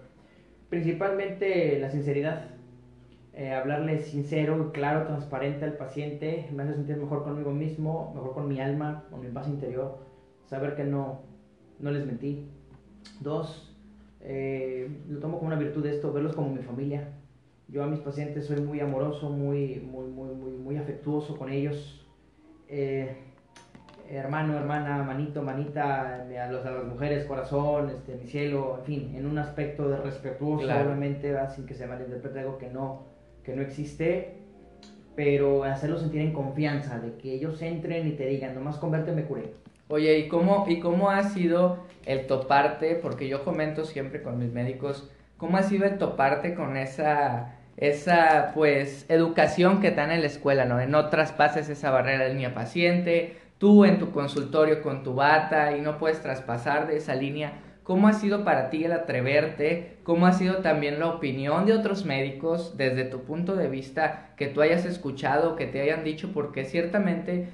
Principalmente 0.69 1.79
la 1.79 1.89
sinceridad. 1.89 2.45
Eh, 3.39 3.53
hablarle 3.53 3.99
sincero, 3.99 4.71
claro, 4.73 5.07
transparente 5.07 5.63
al 5.63 5.77
paciente 5.77 6.49
me 6.53 6.63
hace 6.63 6.73
sentir 6.73 6.97
mejor 6.97 7.23
conmigo 7.23 7.51
mismo, 7.53 8.11
mejor 8.13 8.33
con 8.33 8.49
mi 8.49 8.59
alma, 8.59 9.05
con 9.09 9.21
mi 9.21 9.29
paz 9.29 9.47
interior. 9.47 9.99
Saber 10.47 10.75
que 10.75 10.83
no, 10.83 11.21
no 11.79 11.89
les 11.89 12.05
mentí. 12.05 12.49
Dos, 13.21 13.73
eh, 14.19 14.89
lo 15.07 15.19
tomo 15.21 15.37
como 15.37 15.47
una 15.47 15.55
virtud 15.57 15.83
de 15.83 15.91
esto, 15.91 16.11
verlos 16.11 16.35
como 16.35 16.49
mi 16.49 16.61
familia. 16.63 17.13
Yo 17.69 17.81
a 17.81 17.87
mis 17.87 18.01
pacientes 18.01 18.45
soy 18.45 18.59
muy 18.59 18.81
amoroso, 18.81 19.29
muy, 19.29 19.79
muy, 19.89 20.07
muy, 20.07 20.35
muy, 20.35 20.51
muy 20.51 20.75
afectuoso 20.75 21.37
con 21.37 21.49
ellos. 21.49 22.05
Eh, 22.67 23.15
hermano, 24.09 24.57
hermana, 24.57 25.01
manito, 25.03 25.43
manita, 25.43 26.27
eh, 26.29 26.37
a, 26.39 26.51
los, 26.51 26.65
a 26.65 26.71
las 26.71 26.83
mujeres, 26.83 27.23
corazón, 27.25 27.89
este, 27.89 28.15
mi 28.15 28.27
cielo, 28.27 28.79
en 28.79 28.83
fin, 28.85 29.15
en 29.15 29.25
un 29.25 29.37
aspecto 29.37 29.87
de 29.87 29.95
respetuoso, 29.95 30.65
Claro. 30.65 30.87
obviamente, 30.89 31.31
¿verdad? 31.31 31.55
sin 31.55 31.65
que 31.65 31.73
se 31.73 31.87
malinterprete 31.87 32.39
algo 32.41 32.57
que 32.57 32.69
no, 32.69 33.08
no 33.55 33.61
existe, 33.61 34.35
pero 35.15 35.63
hacerlos 35.63 36.01
sentir 36.01 36.21
en 36.21 36.33
confianza, 36.33 36.99
de 36.99 37.15
que 37.17 37.33
ellos 37.33 37.61
entren 37.61 38.07
y 38.07 38.11
te 38.11 38.25
digan, 38.25 38.55
nomás 38.55 38.77
con 38.77 38.91
verte 38.91 39.11
me 39.11 39.25
curé. 39.25 39.53
Oye, 39.89 40.19
¿y 40.19 40.27
cómo, 40.27 40.65
¿y 40.67 40.79
cómo 40.79 41.09
ha 41.09 41.23
sido 41.23 41.79
el 42.05 42.27
toparte? 42.27 42.95
Porque 42.95 43.27
yo 43.27 43.43
comento 43.43 43.85
siempre 43.85 44.21
con 44.21 44.37
mis 44.37 44.53
médicos, 44.53 45.09
¿cómo 45.37 45.57
ha 45.57 45.63
sido 45.63 45.85
el 45.85 45.97
toparte 45.97 46.53
con 46.53 46.77
esa, 46.77 47.55
esa 47.75 48.51
pues, 48.53 49.05
educación 49.09 49.81
que 49.81 49.91
dan 49.91 50.11
en 50.11 50.21
la 50.21 50.27
escuela, 50.27 50.65
¿no? 50.65 50.85
No 50.85 51.09
traspases 51.09 51.69
esa 51.69 51.89
barrera 51.91 52.25
de 52.25 52.33
línea 52.33 52.53
paciente, 52.53 53.35
tú 53.57 53.83
en 53.83 53.99
tu 53.99 54.11
consultorio 54.11 54.81
con 54.81 55.03
tu 55.03 55.15
bata 55.15 55.75
y 55.75 55.81
no 55.81 55.97
puedes 55.97 56.21
traspasar 56.21 56.87
de 56.87 56.97
esa 56.97 57.15
línea. 57.15 57.53
¿Cómo 57.89 58.07
ha 58.07 58.13
sido 58.13 58.43
para 58.43 58.69
ti 58.69 58.83
el 58.83 58.91
atreverte? 58.91 59.97
¿Cómo 60.03 60.27
ha 60.27 60.33
sido 60.33 60.57
también 60.57 60.99
la 60.99 61.07
opinión 61.07 61.65
de 61.65 61.73
otros 61.73 62.05
médicos 62.05 62.77
desde 62.77 63.03
tu 63.03 63.23
punto 63.23 63.55
de 63.55 63.67
vista 63.67 64.29
que 64.37 64.45
tú 64.45 64.61
hayas 64.61 64.85
escuchado, 64.85 65.55
que 65.55 65.65
te 65.65 65.81
hayan 65.81 66.03
dicho? 66.03 66.31
Porque 66.31 66.65
ciertamente 66.65 67.47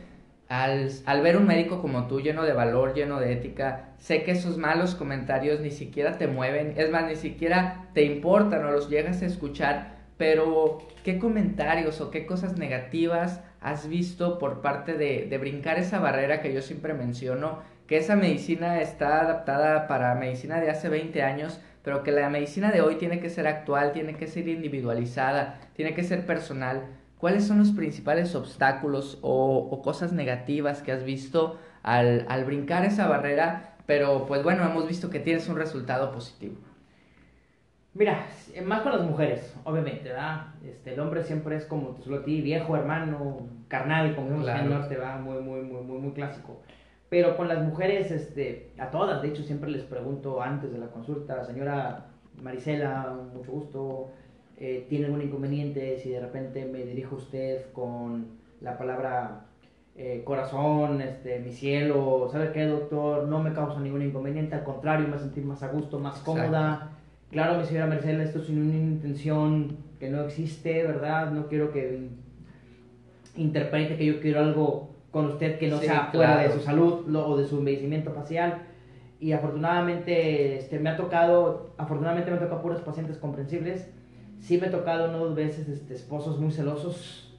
al, 0.50 0.92
al, 1.06 1.22
ver 1.22 1.38
un 1.38 1.48
médico 1.48 1.82
como 1.82 2.08
tú, 2.08 2.20
lleno 2.20 2.44
de 2.44 2.52
valor, 2.52 2.94
lleno 2.94 3.22
de 3.22 3.32
ética, 3.32 3.92
sé 3.98 4.24
que 4.24 4.32
esos 4.32 4.58
malos 4.58 4.94
comentarios 4.94 5.62
ni 5.62 5.72
siquiera 5.72 6.18
te 6.18 6.28
mueven, 6.28 6.74
es 6.76 6.92
más, 6.92 7.08
ni 7.08 7.16
siquiera 7.16 7.88
te 7.94 8.04
importan 8.04 8.66
o 8.66 8.72
los 8.72 8.90
llegas 8.90 9.22
a 9.22 9.28
escuchar, 9.28 10.00
pero 10.18 10.80
¿qué 11.06 11.18
comentarios 11.18 12.02
o 12.02 12.12
qué 12.12 12.26
cosas 12.26 12.58
negativas 12.58 13.42
has 13.62 13.88
visto 13.88 14.38
por 14.38 14.60
parte 14.60 14.96
de, 14.96 15.28
de 15.30 15.38
brincar 15.38 15.80
esa 15.80 16.00
barrera 16.00 16.42
que 16.42 16.54
yo 16.54 16.62
siempre 16.62 16.94
menciono? 16.94 17.74
Que 17.88 17.98
esa 17.98 18.16
medicina 18.16 18.82
está 18.82 19.22
adaptada 19.22 19.88
para 19.88 20.16
medicina 20.16 20.60
de 20.60 20.70
hace 20.72 20.90
20 20.90 21.22
años, 21.22 21.60
pero 21.84 22.02
que 22.02 22.12
la 22.12 22.30
medicina 22.30 22.72
de 22.72 22.82
hoy 22.82 22.96
tiene 22.96 23.20
que 23.20 23.30
ser 23.30 23.48
actual, 23.48 23.92
tiene 23.92 24.16
que 24.16 24.28
ser 24.28 24.48
individualizada, 24.48 25.60
tiene 25.76 25.94
que 25.94 26.04
ser 26.04 26.26
personal. 26.26 26.82
¿Cuáles 27.20 27.46
son 27.46 27.60
los 27.60 27.72
principales 27.72 28.34
obstáculos 28.36 29.20
o, 29.22 29.70
o 29.72 29.82
cosas 29.82 30.12
negativas 30.12 30.82
que 30.82 30.92
has 30.92 31.04
visto 31.04 31.60
al, 31.84 32.26
al, 32.28 32.44
brincar 32.46 32.86
esa 32.86 33.08
barrera? 33.08 33.76
Pero 33.86 34.26
pues 34.26 34.42
bueno, 34.44 34.66
hemos 34.66 34.88
visto 34.88 35.10
que 35.12 35.20
tienes 35.20 35.48
un 35.48 35.56
resultado 35.58 36.12
positivo. 36.12 36.56
Mira, 37.94 38.26
más 38.66 38.82
con 38.82 38.92
las 38.92 39.02
mujeres, 39.04 39.56
obviamente, 39.64 40.10
¿verdad? 40.10 40.48
Este, 40.66 40.94
el 40.94 41.00
hombre 41.00 41.24
siempre 41.24 41.56
es 41.56 41.66
como 41.66 41.96
solo 42.04 42.22
ti, 42.24 42.42
viejo, 42.42 42.76
hermano, 42.76 43.48
carnal, 43.70 44.16
como 44.16 44.42
Claro. 44.42 44.60
en 44.60 44.66
el 44.66 44.72
norte, 44.80 44.98
va 44.98 45.18
muy, 45.18 45.42
muy, 45.42 45.62
muy, 45.62 45.82
muy, 45.82 46.00
muy 46.00 46.12
clásico. 46.12 46.62
Pero 47.10 47.38
con 47.38 47.48
las 47.48 47.64
mujeres, 47.64 48.12
este, 48.12 48.72
a 48.80 48.90
todas, 48.90 49.22
de 49.22 49.30
hecho, 49.30 49.44
siempre 49.44 49.70
les 49.70 49.84
pregunto 49.84 50.42
antes 50.42 50.72
de 50.72 50.80
la 50.80 50.88
consulta, 50.88 51.46
señora 51.46 52.08
Marisela, 52.42 53.16
mucho 53.34 53.52
gusto, 53.52 54.12
eh, 54.58 54.86
¿tiene 54.90 55.06
algún 55.06 55.22
inconveniente 55.22 55.98
si 55.98 56.10
de 56.10 56.20
repente 56.20 56.66
me 56.66 56.84
dirijo 56.84 57.16
a 57.16 57.20
usted 57.20 57.72
con 57.74 58.26
la 58.62 58.78
palabra 58.78 59.46
eh, 59.98 60.24
corazón, 60.26 61.02
este, 61.02 61.40
mi 61.40 61.52
cielo, 61.52 62.28
¿sabe 62.32 62.52
qué, 62.52 62.66
doctor? 62.66 63.28
No 63.28 63.42
me 63.42 63.54
causa 63.54 63.80
ningún 63.80 64.02
inconveniente, 64.02 64.56
al 64.56 64.64
contrario, 64.64 65.08
me 65.08 65.18
sentí 65.18 65.42
más 65.42 65.64
a 65.64 65.70
gusto, 65.70 66.00
más 66.00 66.20
cómoda. 66.20 66.92
Claro, 67.32 67.60
mi 67.60 67.66
señora 67.66 67.88
Marcela, 67.88 68.24
esto 68.24 68.40
es 68.40 68.50
una 68.50 68.76
intención 68.76 69.78
que 70.00 70.10
no 70.10 70.24
existe, 70.24 70.84
¿verdad? 70.84 71.32
No 71.32 71.48
quiero 71.48 71.72
que 71.72 72.10
interprete 73.38 73.96
que 73.98 74.06
yo 74.06 74.20
quiero 74.20 74.40
algo 74.42 74.95
con 75.16 75.28
usted 75.28 75.58
que 75.58 75.70
no 75.70 75.78
Sí, 75.78 75.86
sea 75.86 76.10
fuera 76.12 76.34
claro. 76.34 76.50
de 76.50 76.54
su 76.54 76.60
salud 76.60 77.06
lo- 77.08 77.26
o 77.26 77.38
de 77.38 77.46
su 77.46 77.60
embellecimiento 77.60 78.12
facial. 78.12 78.64
Y 79.22 79.32
afortunadamente 79.32 80.58
este, 80.58 80.78
me 80.78 80.90
ha 80.90 80.98
tocado, 80.98 81.74
afortunadamente 81.78 82.32
me 82.32 82.36
ha 82.36 82.40
tocado 82.42 82.62
puros 82.62 82.82
pacientes 82.82 83.18
comprensibles. 83.18 83.90
Sí 84.42 84.58
me 84.58 84.68
ha 84.68 84.72
tocado 84.72 85.08
una 85.08 85.18
o 85.20 85.26
dos 85.28 85.36
veces 85.36 85.70
este, 85.70 85.94
esposos 85.94 86.38
muy 86.38 86.52
celosos 86.52 87.32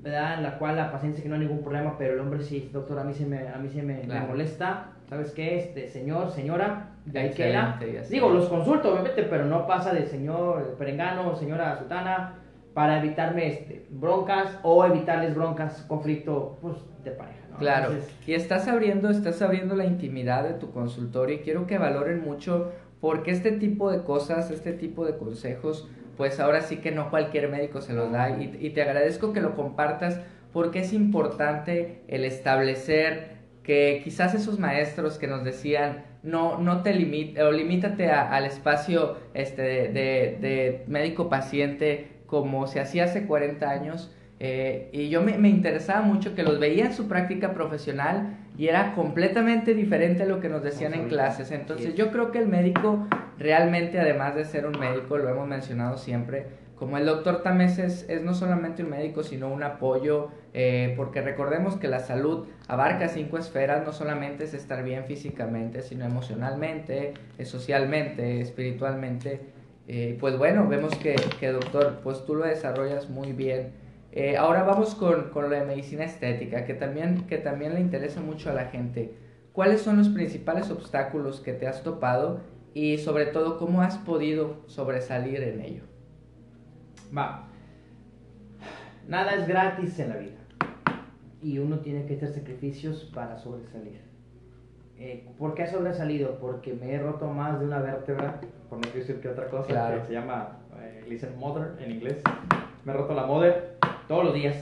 ¿verdad? 0.00 0.38
En 0.38 0.42
la 0.42 0.58
cual 0.58 0.74
la 0.74 0.90
paciente 0.90 1.18
dice 1.18 1.22
que 1.22 1.28
no 1.28 1.36
hay 1.36 1.42
ningún 1.46 1.62
problema, 1.62 1.96
pero 1.96 2.14
el 2.14 2.18
hombre 2.18 2.42
sí, 2.42 2.68
doctor, 2.72 2.98
a 2.98 3.04
mí 3.04 3.14
se 3.14 3.24
me, 3.24 3.46
a 3.46 3.56
mí 3.58 3.68
se 3.68 3.82
me, 3.84 4.02
me 4.02 4.20
molesta, 4.22 4.94
¿sabes 5.08 5.30
qué? 5.30 5.56
Este, 5.60 5.86
señor, 5.86 6.32
señora, 6.32 6.88
de 7.06 7.20
ahí 7.20 7.30
queda. 7.30 7.78
Digo, 8.10 8.30
los 8.30 8.48
consulto, 8.48 8.90
obviamente, 8.94 9.22
pero 9.22 9.44
no 9.44 9.64
pasa 9.64 9.94
de 9.94 10.04
señor 10.06 10.74
perengano, 10.76 11.36
señora 11.36 11.78
sultana, 11.78 12.34
para 12.74 12.98
evitarme 12.98 13.48
este, 13.48 13.86
broncas 13.90 14.58
o 14.62 14.84
evitarles 14.84 15.34
broncas, 15.34 15.84
conflicto 15.88 16.58
pues, 16.60 16.76
de 17.04 17.10
pareja. 17.12 17.38
Claro, 17.58 17.92
y 18.26 18.32
estás 18.32 18.66
abriendo, 18.66 19.10
estás 19.10 19.42
abriendo 19.42 19.74
la 19.74 19.84
intimidad 19.84 20.44
de 20.44 20.54
tu 20.54 20.72
consultorio 20.72 21.36
y 21.36 21.38
quiero 21.40 21.66
que 21.66 21.78
valoren 21.78 22.24
mucho 22.24 22.72
porque 23.00 23.30
este 23.30 23.52
tipo 23.52 23.90
de 23.90 24.02
cosas, 24.04 24.50
este 24.50 24.72
tipo 24.72 25.04
de 25.04 25.18
consejos, 25.18 25.88
pues 26.16 26.40
ahora 26.40 26.62
sí 26.62 26.78
que 26.78 26.92
no 26.92 27.10
cualquier 27.10 27.50
médico 27.50 27.80
se 27.80 27.92
los 27.92 28.10
da 28.10 28.30
y, 28.30 28.56
y 28.60 28.70
te 28.70 28.82
agradezco 28.82 29.32
que 29.32 29.40
lo 29.40 29.54
compartas 29.54 30.20
porque 30.52 30.80
es 30.80 30.92
importante 30.92 32.02
el 32.08 32.24
establecer 32.24 33.42
que 33.62 34.00
quizás 34.02 34.34
esos 34.34 34.58
maestros 34.58 35.18
que 35.18 35.26
nos 35.26 35.44
decían 35.44 36.04
no, 36.22 36.58
no 36.58 36.82
te 36.82 36.94
limite 36.94 37.42
o 37.42 37.50
limítate 37.50 38.10
al 38.10 38.44
espacio 38.44 39.16
este, 39.34 39.62
de, 39.62 40.38
de 40.40 40.84
médico 40.86 41.28
paciente 41.28 42.21
como 42.32 42.66
se 42.66 42.80
hacía 42.80 43.04
hace 43.04 43.26
40 43.26 43.68
años. 43.68 44.10
Eh, 44.40 44.88
y 44.90 45.10
yo 45.10 45.20
me, 45.20 45.36
me, 45.36 45.50
interesaba 45.50 46.00
mucho 46.00 46.34
que 46.34 46.42
los 46.42 46.58
veía 46.58 46.86
en 46.86 46.94
su 46.94 47.06
práctica 47.06 47.52
profesional 47.52 48.38
y 48.56 48.68
era 48.68 48.94
completamente 48.94 49.74
diferente 49.74 50.22
a 50.22 50.26
lo 50.26 50.40
que 50.40 50.48
nos 50.48 50.62
decían 50.62 50.94
en 50.94 51.08
clases. 51.08 51.50
Entonces 51.50 51.94
yo 51.94 52.10
creo 52.10 52.32
que 52.32 52.38
el 52.38 52.48
médico 52.48 53.06
realmente, 53.38 54.00
además 54.00 54.34
de 54.34 54.46
ser 54.46 54.64
un 54.64 54.80
médico, 54.80 55.18
lo 55.18 55.28
hemos 55.28 55.46
mencionado 55.46 55.98
siempre, 55.98 56.46
como 56.74 56.96
el 56.96 57.04
doctor 57.04 57.42
Tamés 57.42 57.78
es, 57.78 58.08
es 58.08 58.22
no 58.22 58.32
solamente 58.32 58.82
un 58.82 58.88
médico, 58.88 59.22
sino 59.22 59.52
un 59.52 59.62
apoyo, 59.62 60.30
eh, 60.54 60.94
porque 60.96 61.20
recordemos 61.20 61.76
que 61.76 61.86
la 61.86 62.00
salud 62.00 62.46
abarca 62.66 63.08
cinco 63.08 63.36
esferas, 63.36 63.84
no 63.84 63.92
solamente 63.92 64.44
es 64.44 64.54
estar 64.54 64.82
bien 64.82 65.04
físicamente, 65.04 65.82
sino 65.82 66.06
emocionalmente, 66.06 67.12
socialmente, 67.44 68.40
espiritualmente. 68.40 69.51
Eh, 69.88 70.16
pues 70.20 70.38
bueno, 70.38 70.68
vemos 70.68 70.94
que, 70.96 71.16
que, 71.40 71.48
doctor, 71.48 72.00
pues 72.02 72.24
tú 72.24 72.34
lo 72.34 72.44
desarrollas 72.44 73.10
muy 73.10 73.32
bien. 73.32 73.72
Eh, 74.12 74.36
ahora 74.36 74.62
vamos 74.62 74.94
con, 74.94 75.30
con 75.30 75.44
lo 75.44 75.50
de 75.50 75.64
medicina 75.64 76.04
estética, 76.04 76.64
que 76.64 76.74
también, 76.74 77.26
que 77.26 77.38
también 77.38 77.74
le 77.74 77.80
interesa 77.80 78.20
mucho 78.20 78.50
a 78.50 78.54
la 78.54 78.66
gente. 78.66 79.14
¿Cuáles 79.52 79.82
son 79.82 79.98
los 79.98 80.08
principales 80.08 80.70
obstáculos 80.70 81.40
que 81.40 81.52
te 81.52 81.66
has 81.66 81.82
topado 81.82 82.40
y 82.74 82.98
sobre 82.98 83.26
todo 83.26 83.58
cómo 83.58 83.82
has 83.82 83.98
podido 83.98 84.62
sobresalir 84.66 85.42
en 85.42 85.60
ello? 85.60 85.82
Va. 87.16 87.48
Nada 89.08 89.34
es 89.34 89.46
gratis 89.46 89.98
en 89.98 90.08
la 90.08 90.16
vida. 90.16 90.38
Y 91.42 91.58
uno 91.58 91.80
tiene 91.80 92.06
que 92.06 92.14
hacer 92.14 92.32
sacrificios 92.32 93.10
para 93.12 93.36
sobresalir. 93.36 94.11
Eh, 95.04 95.26
¿Por 95.36 95.54
qué 95.54 95.64
he 95.64 95.66
sobresalido? 95.66 96.38
Porque 96.38 96.74
me 96.74 96.92
he 96.92 96.98
roto 97.00 97.26
más 97.26 97.58
de 97.58 97.66
una 97.66 97.80
vértebra 97.80 98.40
por 98.70 98.78
no 98.78 98.92
decir 98.92 99.20
que 99.20 99.28
otra 99.28 99.48
cosa, 99.48 99.96
que 99.96 100.06
se 100.06 100.12
llama 100.12 100.60
eh, 100.80 101.04
listen 101.08 101.36
mother 101.40 101.72
en 101.80 101.90
inglés. 101.90 102.22
Me 102.84 102.92
he 102.92 102.94
roto 102.94 103.12
la 103.12 103.26
mother 103.26 103.78
todos 104.06 104.24
los 104.26 104.32
días. 104.32 104.56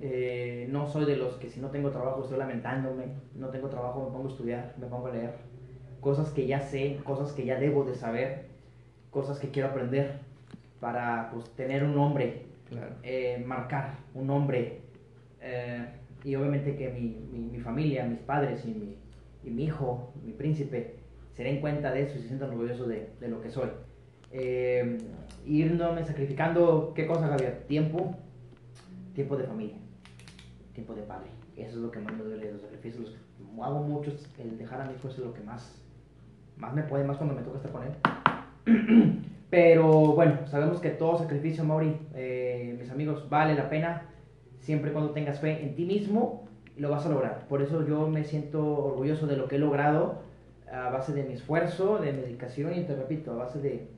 Eh, 0.00 0.68
no 0.70 0.86
soy 0.86 1.04
de 1.04 1.16
los 1.16 1.34
que 1.38 1.50
si 1.50 1.58
no 1.58 1.70
tengo 1.70 1.90
trabajo 1.90 2.22
estoy 2.22 2.38
lamentándome, 2.38 3.06
no 3.34 3.48
tengo 3.48 3.68
trabajo 3.68 4.04
me 4.04 4.12
pongo 4.12 4.28
a 4.28 4.30
estudiar, 4.30 4.74
me 4.78 4.86
pongo 4.86 5.08
a 5.08 5.10
leer. 5.10 5.32
Cosas 6.00 6.30
que 6.30 6.46
ya 6.46 6.60
sé, 6.60 7.00
cosas 7.02 7.32
que 7.32 7.44
ya 7.44 7.58
debo 7.58 7.82
de 7.82 7.96
saber, 7.96 8.44
cosas 9.10 9.40
que 9.40 9.50
quiero 9.50 9.70
aprender 9.70 10.20
para 10.78 11.28
pues, 11.32 11.50
tener 11.56 11.82
un 11.82 11.96
nombre, 11.96 12.44
eh, 13.02 13.42
marcar 13.44 13.96
un 14.14 14.28
nombre. 14.28 14.82
Eh, 15.40 15.86
y 16.22 16.36
obviamente 16.36 16.76
que 16.76 16.88
mi, 16.88 17.18
mi, 17.32 17.50
mi, 17.50 17.58
familia, 17.58 18.04
mis 18.04 18.20
padres 18.20 18.64
y 18.64 18.68
mi, 18.68 18.96
y 19.46 19.50
mi 19.50 19.64
hijo, 19.64 20.12
mi 20.24 20.32
príncipe, 20.32 20.96
se 21.32 21.44
den 21.44 21.60
cuenta 21.60 21.92
de 21.92 22.02
eso 22.02 22.18
y 22.18 22.22
se 22.22 22.28
sientan 22.28 22.50
orgullosos 22.50 22.88
de, 22.88 23.10
de 23.20 23.28
lo 23.28 23.40
que 23.40 23.50
soy. 23.50 23.70
Eh, 24.32 24.98
irme 25.46 26.04
sacrificando, 26.04 26.92
¿qué 26.94 27.06
cosa, 27.06 27.28
Javier? 27.28 27.64
Tiempo, 27.68 28.16
tiempo 29.14 29.36
de 29.36 29.44
familia, 29.44 29.76
tiempo 30.74 30.94
de 30.94 31.02
padre. 31.02 31.28
Eso 31.56 31.76
es 31.76 31.76
lo 31.76 31.90
que 31.90 32.00
más 32.00 32.14
me 32.14 32.24
duele, 32.24 32.52
los 32.52 32.60
sacrificios. 32.60 33.16
Los 33.38 33.64
hago 33.64 33.82
muchos, 33.82 34.28
el 34.38 34.58
dejar 34.58 34.80
a 34.80 34.86
mi 34.86 34.94
hijo 34.94 35.08
es 35.08 35.18
lo 35.18 35.32
que 35.32 35.40
más, 35.42 35.80
más 36.56 36.74
me 36.74 36.82
puede, 36.82 37.04
más 37.04 37.16
cuando 37.16 37.34
me 37.34 37.42
toca 37.42 37.58
estar 37.58 37.72
con 37.72 37.84
él. 37.84 39.22
Pero 39.50 40.12
bueno, 40.12 40.46
sabemos 40.48 40.80
que 40.80 40.90
todo 40.90 41.18
sacrificio, 41.18 41.64
Mauri, 41.64 41.96
eh, 42.14 42.76
mis 42.78 42.90
amigos, 42.90 43.30
vale 43.30 43.54
la 43.54 43.70
pena 43.70 44.02
siempre 44.58 44.92
cuando 44.92 45.12
tengas 45.12 45.38
fe 45.38 45.62
en 45.62 45.76
ti 45.76 45.84
mismo, 45.84 46.45
lo 46.76 46.90
vas 46.90 47.06
a 47.06 47.08
lograr. 47.08 47.46
Por 47.48 47.62
eso 47.62 47.86
yo 47.86 48.08
me 48.08 48.24
siento 48.24 48.62
orgulloso 48.84 49.26
de 49.26 49.36
lo 49.36 49.48
que 49.48 49.56
he 49.56 49.58
logrado 49.58 50.22
a 50.70 50.90
base 50.90 51.12
de 51.12 51.24
mi 51.24 51.34
esfuerzo, 51.34 51.98
de 51.98 52.12
dedicación 52.12 52.74
y 52.74 52.84
te 52.84 52.94
repito, 52.94 53.32
a 53.32 53.36
base 53.36 53.60
de 53.60 53.88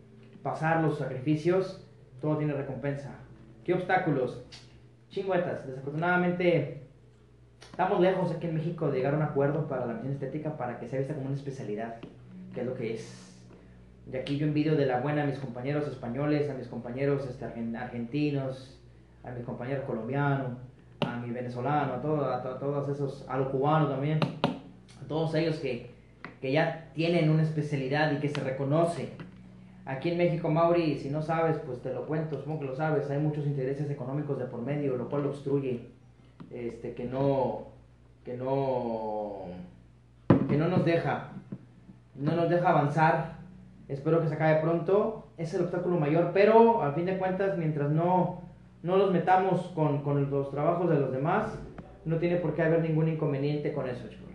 pasar 0.42 0.82
los 0.82 0.98
sacrificios, 0.98 1.84
todo 2.20 2.36
tiene 2.36 2.52
recompensa. 2.52 3.10
¿Qué 3.64 3.74
obstáculos? 3.74 4.44
Chingüetas. 5.10 5.66
Desafortunadamente, 5.66 6.82
estamos 7.70 8.00
lejos 8.00 8.30
aquí 8.30 8.46
en 8.46 8.54
México 8.54 8.90
de 8.90 8.98
llegar 8.98 9.14
a 9.14 9.16
un 9.16 9.22
acuerdo 9.22 9.66
para 9.66 9.86
la 9.86 9.94
medicina 9.94 10.14
estética 10.14 10.56
para 10.56 10.78
que 10.78 10.88
sea 10.88 10.98
vista 10.98 11.14
como 11.14 11.26
una 11.26 11.36
especialidad, 11.36 11.96
que 12.54 12.60
es 12.60 12.66
lo 12.66 12.74
que 12.74 12.94
es. 12.94 13.24
Y 14.10 14.16
aquí 14.16 14.38
yo 14.38 14.46
envidio 14.46 14.76
de 14.76 14.86
la 14.86 15.00
buena 15.00 15.24
a 15.24 15.26
mis 15.26 15.38
compañeros 15.38 15.86
españoles, 15.86 16.48
a 16.48 16.54
mis 16.54 16.66
compañeros 16.68 17.26
este, 17.28 17.44
argentinos, 17.44 18.78
a 19.22 19.30
mis 19.32 19.44
compañeros 19.44 19.84
colombianos, 19.84 20.58
a 21.00 21.16
mi 21.16 21.30
venezolano, 21.30 21.94
a, 21.94 22.00
todo, 22.00 22.24
a, 22.24 22.42
todos 22.58 22.88
esos, 22.88 23.24
a 23.28 23.36
los 23.38 23.48
cubanos 23.48 23.90
también, 23.90 24.18
a 24.22 25.08
todos 25.08 25.34
ellos 25.34 25.56
que 25.56 25.98
que 26.40 26.52
ya 26.52 26.90
tienen 26.94 27.30
una 27.30 27.42
especialidad 27.42 28.12
y 28.12 28.16
que 28.16 28.28
se 28.28 28.40
reconoce. 28.40 29.10
Aquí 29.84 30.10
en 30.10 30.18
México, 30.18 30.50
Mauri, 30.50 30.98
si 30.98 31.08
no 31.10 31.22
sabes, 31.22 31.56
pues 31.64 31.80
te 31.80 31.92
lo 31.92 32.06
cuento, 32.06 32.38
supongo 32.38 32.60
que 32.60 32.66
lo 32.66 32.76
sabes, 32.76 33.10
hay 33.10 33.18
muchos 33.18 33.46
intereses 33.46 33.90
económicos 33.90 34.38
de 34.38 34.44
por 34.44 34.60
medio, 34.60 34.96
lo 34.96 35.08
cual 35.08 35.26
obstruye 35.26 35.88
este, 36.50 36.94
que 36.94 37.04
no, 37.04 37.68
que 38.24 38.36
no, 38.36 39.46
que 40.48 40.56
no 40.56 40.68
nos 40.68 40.84
deja, 40.84 41.30
no 42.14 42.32
nos 42.32 42.50
deja 42.50 42.68
avanzar. 42.68 43.38
Espero 43.88 44.20
que 44.20 44.28
se 44.28 44.34
acabe 44.34 44.60
pronto, 44.60 45.28
es 45.38 45.54
el 45.54 45.62
obstáculo 45.62 45.98
mayor, 45.98 46.32
pero 46.34 46.82
al 46.82 46.92
fin 46.92 47.06
de 47.06 47.16
cuentas, 47.16 47.56
mientras 47.56 47.90
no, 47.90 48.42
no 48.82 48.96
los 48.96 49.12
metamos 49.12 49.72
con, 49.74 50.02
con 50.02 50.30
los 50.30 50.50
trabajos 50.50 50.90
de 50.90 50.98
los 50.98 51.12
demás, 51.12 51.58
no 52.04 52.16
tiene 52.18 52.36
por 52.36 52.54
qué 52.54 52.62
haber 52.62 52.80
ningún 52.80 53.08
inconveniente 53.08 53.72
con 53.72 53.88
eso, 53.88 54.08
chicos. 54.08 54.28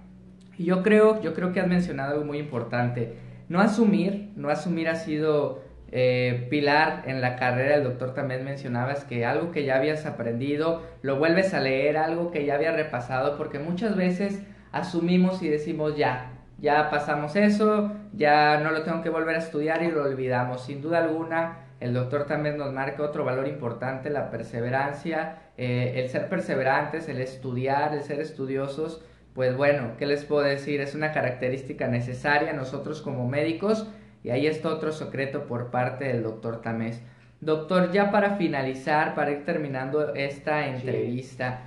Y 0.58 0.66
yo 0.66 0.84
creo, 0.84 1.22
yo 1.22 1.34
creo 1.34 1.52
que 1.52 1.60
has 1.60 1.68
mencionado 1.68 2.14
algo 2.14 2.26
muy 2.26 2.38
importante. 2.38 3.16
No 3.50 3.60
asumir, 3.60 4.32
no 4.36 4.50
asumir 4.50 4.90
ha 4.90 4.96
sido 4.96 5.62
eh, 5.92 6.48
pilar 6.50 7.04
en 7.06 7.22
la 7.22 7.36
carrera 7.36 7.76
del 7.76 7.84
doctor 7.84 8.16
también 8.16 8.44
mencionabas 8.44 9.04
que 9.06 9.26
algo 9.26 9.52
que 9.52 9.64
ya 9.64 9.76
habías 9.76 10.08
aprendido, 10.08 10.82
lo 11.04 11.18
vuelves 11.18 11.54
a 11.54 11.60
leer, 11.60 11.98
algo 11.98 12.32
que 12.32 12.46
ya 12.46 12.56
había 12.56 12.72
repasado, 12.72 13.38
porque 13.38 13.60
muchas 13.60 13.96
veces 13.96 14.42
asumimos 14.72 15.44
y 15.44 15.50
decimos 15.50 15.96
ya, 15.96 16.32
ya 16.58 16.90
pasamos 16.90 17.36
eso, 17.36 17.92
ya 18.14 18.60
no 18.64 18.72
lo 18.72 18.82
tengo 18.82 19.04
que 19.04 19.10
volver 19.10 19.36
a 19.36 19.40
estudiar 19.40 19.84
y 19.84 19.92
lo 19.92 20.02
olvidamos. 20.04 20.64
Sin 20.64 20.82
duda 20.82 21.04
alguna, 21.04 21.60
el 21.84 21.94
doctor 21.94 22.26
también 22.26 22.58
nos 22.58 22.74
marca 22.74 23.04
otro 23.04 23.24
valor 23.24 23.48
importante, 23.48 24.10
la 24.10 24.30
perseverancia, 24.30 25.52
eh, 25.58 25.94
el 25.98 26.10
ser 26.10 26.30
perseverantes, 26.30 27.10
el 27.10 27.22
estudiar, 27.22 27.94
el 27.94 28.04
ser 28.04 28.20
estudiosos 28.20 29.04
pues 29.34 29.58
bueno, 29.58 29.94
¿qué 29.98 30.06
les 30.06 30.26
puedo 30.26 30.44
decir? 30.44 30.80
Es 30.80 30.94
una 30.94 31.12
característica 31.12 31.88
necesaria 31.88 32.54
nosotros 32.54 33.02
como 33.02 33.28
médicos 33.28 33.88
y 34.24 34.30
ahí 34.30 34.46
está 34.46 34.70
otro 34.70 34.92
secreto 34.92 35.48
por 35.48 35.72
parte 35.72 36.06
del 36.06 36.24
doctor 36.24 36.62
Tamés. 36.62 37.02
Doctor, 37.42 37.92
ya 37.92 38.12
para 38.12 38.36
finalizar, 38.36 39.16
para 39.16 39.32
ir 39.32 39.44
terminando 39.44 40.14
esta 40.14 40.68
entrevista, 40.68 41.62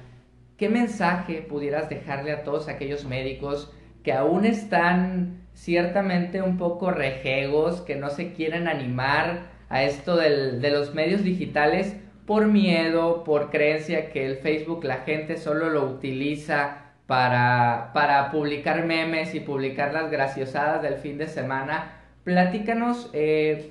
¿qué 0.56 0.68
mensaje 0.68 1.42
pudieras 1.42 1.88
dejarle 1.88 2.32
a 2.32 2.44
todos 2.44 2.68
aquellos 2.68 3.04
médicos 3.04 3.72
que 4.04 4.12
aún 4.12 4.46
están 4.46 5.40
ciertamente 5.52 6.40
un 6.42 6.56
poco 6.56 6.92
rejegos, 6.92 7.80
que 7.80 7.96
no 7.96 8.10
se 8.10 8.32
quieren 8.32 8.68
animar 8.68 9.55
a 9.68 9.82
esto 9.82 10.16
del, 10.16 10.60
de 10.60 10.70
los 10.70 10.94
medios 10.94 11.22
digitales 11.22 11.96
por 12.26 12.46
miedo, 12.46 13.24
por 13.24 13.50
creencia 13.50 14.10
que 14.10 14.26
el 14.26 14.36
Facebook 14.36 14.84
la 14.84 14.98
gente 14.98 15.36
solo 15.36 15.70
lo 15.70 15.84
utiliza 15.84 16.86
para, 17.06 17.90
para 17.94 18.30
publicar 18.30 18.84
memes 18.84 19.34
y 19.34 19.40
publicar 19.40 19.92
las 19.92 20.10
graciosadas 20.10 20.82
del 20.82 20.96
fin 20.96 21.18
de 21.18 21.28
semana. 21.28 21.92
Platícanos 22.24 23.10
eh, 23.12 23.70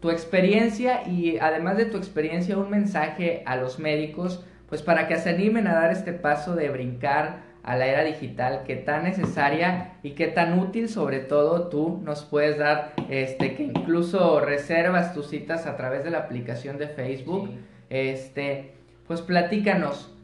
tu 0.00 0.10
experiencia 0.10 1.08
y 1.08 1.38
además 1.38 1.78
de 1.78 1.86
tu 1.86 1.96
experiencia 1.96 2.58
un 2.58 2.68
mensaje 2.68 3.42
a 3.46 3.56
los 3.56 3.78
médicos, 3.78 4.44
pues 4.68 4.82
para 4.82 5.08
que 5.08 5.16
se 5.16 5.30
animen 5.30 5.66
a 5.66 5.74
dar 5.74 5.92
este 5.92 6.12
paso 6.12 6.54
de 6.54 6.68
brincar 6.68 7.53
a 7.64 7.76
la 7.76 7.86
era 7.86 8.04
digital 8.04 8.62
que 8.64 8.76
tan 8.76 9.04
necesaria 9.04 9.94
y 10.02 10.10
que 10.10 10.28
tan 10.28 10.58
útil 10.58 10.88
sobre 10.88 11.20
todo 11.20 11.68
tú 11.68 12.00
nos 12.04 12.24
puedes 12.24 12.58
dar 12.58 12.92
este 13.08 13.54
que 13.54 13.64
incluso 13.64 14.40
reservas 14.40 15.14
tus 15.14 15.28
citas 15.28 15.66
a 15.66 15.76
través 15.76 16.04
de 16.04 16.10
la 16.10 16.18
aplicación 16.18 16.76
de 16.76 16.88
Facebook 16.88 17.50
este 17.88 18.74
pues 19.06 19.22
platícanos 19.22 20.14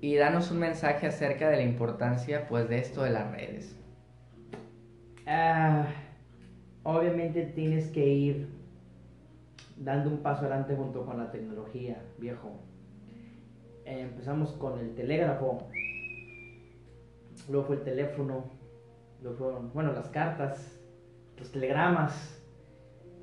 y 0.00 0.16
danos 0.16 0.50
un 0.50 0.58
mensaje 0.58 1.06
acerca 1.06 1.48
de 1.48 1.56
la 1.56 1.62
importancia 1.62 2.46
pues 2.48 2.68
de 2.68 2.78
esto 2.78 3.02
de 3.02 3.10
las 3.10 3.30
redes. 3.32 3.76
Ah, 5.26 5.86
obviamente 6.84 7.42
tienes 7.44 7.88
que 7.88 8.06
ir 8.06 8.48
dando 9.76 10.10
un 10.10 10.18
paso 10.18 10.42
adelante 10.42 10.74
junto 10.74 11.04
con 11.04 11.18
la 11.18 11.30
tecnología, 11.30 12.02
viejo. 12.18 12.60
empezamos 13.84 14.52
con 14.52 14.78
el 14.78 14.94
telégrafo, 14.94 15.68
luego 17.48 17.66
fue 17.66 17.76
el 17.76 17.82
teléfono, 17.82 18.44
luego 19.22 19.38
fueron, 19.38 19.72
bueno, 19.72 19.92
las 19.92 20.08
cartas, 20.08 20.80
los 21.36 21.50
telegramas, 21.50 22.42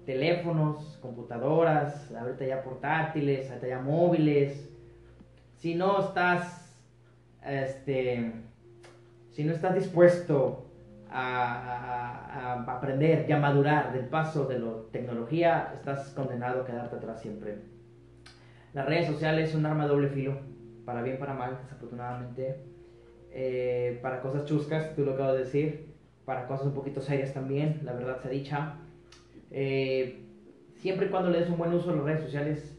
teléfonos, 0.05 0.99
computadoras, 1.01 2.11
ahorita 2.13 2.45
ya 2.45 2.63
portátiles, 2.63 3.49
ahorita 3.49 3.67
ya 3.67 3.79
móviles. 3.79 4.69
Si 5.57 5.75
no 5.75 5.99
estás 5.99 6.65
este, 7.45 8.31
si 9.31 9.43
no 9.43 9.53
estás 9.53 9.75
dispuesto 9.75 10.65
a, 11.09 12.63
aprender 12.67 13.25
y 13.29 13.31
a 13.31 13.37
madurar 13.37 13.93
del 13.93 14.05
paso 14.05 14.45
de 14.45 14.59
la 14.59 14.71
tecnología, 14.91 15.71
estás 15.73 16.09
condenado 16.09 16.61
a 16.61 16.65
quedarte 16.65 16.95
atrás 16.95 17.21
siempre. 17.21 17.57
Las 18.73 18.85
redes 18.85 19.07
sociales 19.07 19.51
son 19.51 19.61
un 19.61 19.67
arma 19.67 19.83
de 19.83 19.89
doble 19.89 20.09
filo, 20.09 20.39
para 20.85 21.01
bien, 21.01 21.17
para 21.17 21.33
mal, 21.33 21.57
desafortunadamente. 21.63 22.74
Eh, 23.37 23.99
para 24.01 24.21
cosas 24.21 24.45
chuscas, 24.45 24.95
tú 24.95 25.03
lo 25.03 25.11
acabas 25.11 25.33
de 25.33 25.39
decir, 25.39 25.93
para 26.23 26.47
cosas 26.47 26.67
un 26.67 26.73
poquito 26.73 27.01
serias 27.01 27.33
también, 27.33 27.81
la 27.83 27.91
verdad 27.91 28.17
se 28.23 28.29
dicha. 28.29 28.75
Eh, 29.51 30.21
siempre 30.77 31.07
y 31.07 31.09
cuando 31.09 31.29
le 31.29 31.41
des 31.41 31.49
un 31.49 31.57
buen 31.57 31.73
uso 31.73 31.91
a 31.91 31.95
las 31.95 32.05
redes 32.05 32.21
sociales 32.21 32.77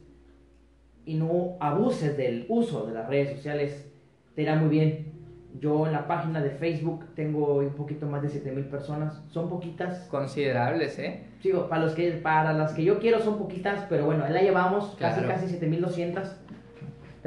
y 1.05 1.15
no 1.15 1.59
abuses 1.61 2.17
del 2.17 2.47
uso 2.49 2.87
de 2.87 2.95
las 2.95 3.07
redes 3.07 3.37
sociales, 3.37 3.87
te 4.35 4.43
irá 4.43 4.57
muy 4.57 4.71
bien. 4.71 5.13
Yo 5.61 5.87
en 5.87 5.93
la 5.93 6.07
página 6.07 6.43
de 6.43 6.49
Facebook 6.49 7.05
tengo 7.15 7.59
un 7.59 7.75
poquito 7.75 8.07
más 8.07 8.23
de 8.23 8.31
7000 8.31 8.65
personas. 8.65 9.23
Son 9.31 9.51
poquitas. 9.51 10.09
Considerables, 10.09 10.99
¿eh? 10.99 11.25
Sigo, 11.43 11.69
para, 11.69 11.85
los 11.85 11.93
que, 11.93 12.13
para 12.13 12.55
las 12.55 12.73
que 12.73 12.83
yo 12.83 12.99
quiero 12.99 13.21
son 13.21 13.37
poquitas, 13.37 13.85
pero 13.91 14.07
bueno, 14.07 14.25
ahí 14.25 14.33
la 14.33 14.41
llevamos, 14.41 14.97
casi 14.99 15.21
casi 15.27 15.49
7200. 15.49 16.35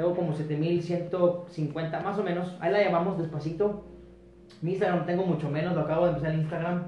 Tengo 0.00 0.16
como 0.16 0.32
7150, 0.32 2.00
más 2.00 2.18
o 2.18 2.22
menos. 2.22 2.56
Ahí 2.58 2.72
la 2.72 2.78
llevamos 2.78 3.18
despacito. 3.18 3.84
Mi 4.62 4.70
Instagram 4.70 5.04
tengo 5.04 5.26
mucho 5.26 5.50
menos, 5.50 5.74
lo 5.74 5.82
acabo 5.82 6.04
de 6.04 6.12
empezar 6.12 6.32
en 6.32 6.40
Instagram. 6.40 6.84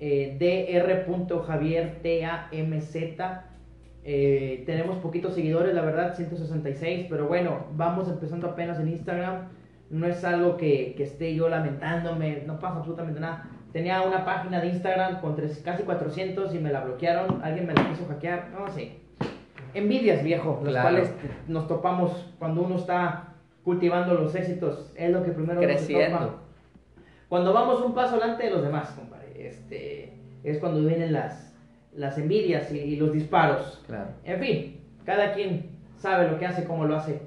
eh, 0.01 1.07
dr.javiertamz. 1.07 3.45
Eh, 4.03 4.65
tenemos 4.67 4.97
poquitos 4.97 5.37
seguidores, 5.37 5.77
la 5.77 5.83
verdad, 5.83 6.17
166, 6.17 7.07
pero 7.09 7.29
bueno, 7.29 7.67
vamos 7.77 8.09
empezando 8.09 8.49
apenas 8.49 8.81
en 8.81 8.89
Instagram. 8.89 9.60
No 9.91 10.07
es 10.07 10.25
algo 10.25 10.57
que, 10.57 10.95
que 10.97 11.03
esté 11.03 11.35
yo 11.35 11.49
lamentándome, 11.49 12.45
no 12.47 12.59
pasa 12.59 12.79
absolutamente 12.79 13.21
nada 13.21 13.51
Tenía 13.73 14.03
una 14.03 14.25
página 14.25 14.61
de 14.61 14.69
Instagram 14.69 15.21
con 15.21 15.37
tres, 15.37 15.63
casi 15.65 15.85
400 15.85 16.55
y 16.55 16.59
me 16.59 16.73
la 16.73 16.81
bloquearon. 16.81 17.41
Alguien 17.43 17.67
me 17.67 17.75
la 17.75 17.89
quiso 17.89 18.07
hackear. 18.09 18.49
No 18.51 18.69
sé. 18.69 18.97
Envidias, 19.75 20.25
viejo, 20.25 20.61
las 20.65 20.83
cuales 20.83 21.13
nos 21.47 21.69
topamos 21.69 22.33
cuando 22.41 22.63
uno 22.63 22.77
está 22.77 23.35
cultivando 23.63 24.15
los 24.15 24.35
éxitos. 24.35 24.91
Es 24.97 25.11
lo 25.13 25.23
que 25.23 25.31
primero 25.31 25.61
Creciendo. 25.61 26.19
Nos 26.19 26.29
topa. 26.29 26.43
Cuando 27.29 27.53
vamos 27.53 27.81
un 27.83 27.95
paso 27.95 28.17
adelante 28.17 28.45
de 28.45 28.51
los 28.51 28.63
demás, 28.63 28.91
compadre. 28.91 29.47
Este, 29.47 30.15
es 30.43 30.59
cuando 30.59 30.81
vienen 30.81 31.13
las, 31.13 31.55
las 31.95 32.19
envidias 32.19 32.73
y, 32.73 32.79
y 32.79 32.97
los 32.97 33.13
disparos. 33.13 33.85
Claro. 33.87 34.09
En 34.25 34.41
fin, 34.41 34.81
cada 35.05 35.33
quien 35.33 35.71
sabe 35.97 36.29
lo 36.29 36.41
que 36.41 36.47
hace, 36.47 36.65
cómo 36.65 36.87
lo 36.87 36.97
hace. 36.97 37.23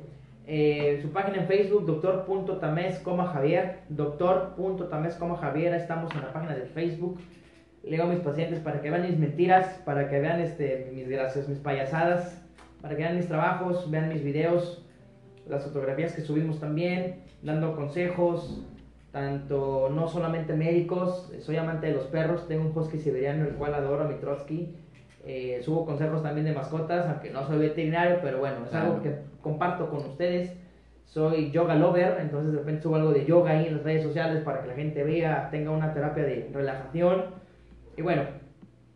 Eh, 0.46 1.00
su 1.02 1.12
página 1.12 1.38
en 1.38 1.48
Facebook, 1.48 1.86
doctor.tamés, 1.86 3.02
Javier, 3.04 3.80
doctor.tamés, 3.88 5.18
Javier, 5.40 5.74
estamos 5.74 6.14
en 6.14 6.22
la 6.22 6.34
página 6.34 6.56
de 6.56 6.66
Facebook. 6.66 7.20
Leo 7.84 8.04
a 8.04 8.08
mis 8.08 8.20
pacientes 8.20 8.60
para 8.60 8.82
que 8.82 8.90
vean 8.90 9.04
mis 9.04 9.18
mentiras, 9.18 9.82
para 9.86 10.10
que 10.10 10.20
vean 10.20 10.42
este, 10.42 10.92
mis 10.94 11.08
gracias, 11.08 11.48
mis 11.48 11.60
payasadas, 11.60 12.42
para 12.82 12.96
que 12.96 13.04
vean 13.04 13.18
mis 13.18 13.28
trabajos, 13.28 13.90
vean 13.90 14.10
mis 14.10 14.24
videos, 14.24 14.86
las 15.48 15.64
fotografías 15.64 16.14
que 16.14 16.22
subimos 16.22 16.60
también, 16.60 17.24
dando 17.42 17.76
consejos, 17.76 18.62
tanto 19.12 19.90
no 19.94 20.08
solamente 20.08 20.54
médicos, 20.54 21.32
soy 21.40 21.58
amante 21.58 21.88
de 21.88 21.94
los 21.94 22.06
perros, 22.06 22.48
tengo 22.48 22.66
un 22.66 22.78
husky 22.78 23.00
siberiano 23.00 23.46
el 23.46 23.56
cual 23.56 23.74
adoro 23.76 24.06
mi 24.06 24.16
Trotsky 24.16 24.76
eh, 25.26 25.62
subo 25.64 25.86
consejos 25.86 26.22
también 26.22 26.46
de 26.46 26.54
mascotas, 26.54 27.08
aunque 27.08 27.30
no 27.30 27.48
soy 27.48 27.60
veterinario, 27.60 28.20
pero 28.22 28.40
bueno, 28.40 28.66
es 28.66 28.74
algo 28.74 29.02
que 29.02 29.16
comparto 29.42 29.90
con 29.90 30.00
ustedes. 30.00 30.54
Soy 31.06 31.52
yoga 31.52 31.76
lover, 31.76 32.18
entonces 32.20 32.52
de 32.52 32.60
repente 32.60 32.82
subo 32.82 32.96
algo 32.96 33.12
de 33.12 33.26
yoga 33.26 33.52
ahí 33.52 33.68
en 33.68 33.78
las 33.78 33.84
redes 33.84 34.04
sociales 34.04 34.44
para 34.44 34.62
que 34.62 34.68
la 34.68 34.74
gente 34.74 35.04
vea, 35.04 35.50
tenga 35.52 35.72
una 35.72 35.94
terapia 35.94 36.24
de 36.24 36.50
relajación. 36.54 37.26
Y 37.96 38.02
bueno, 38.02 38.24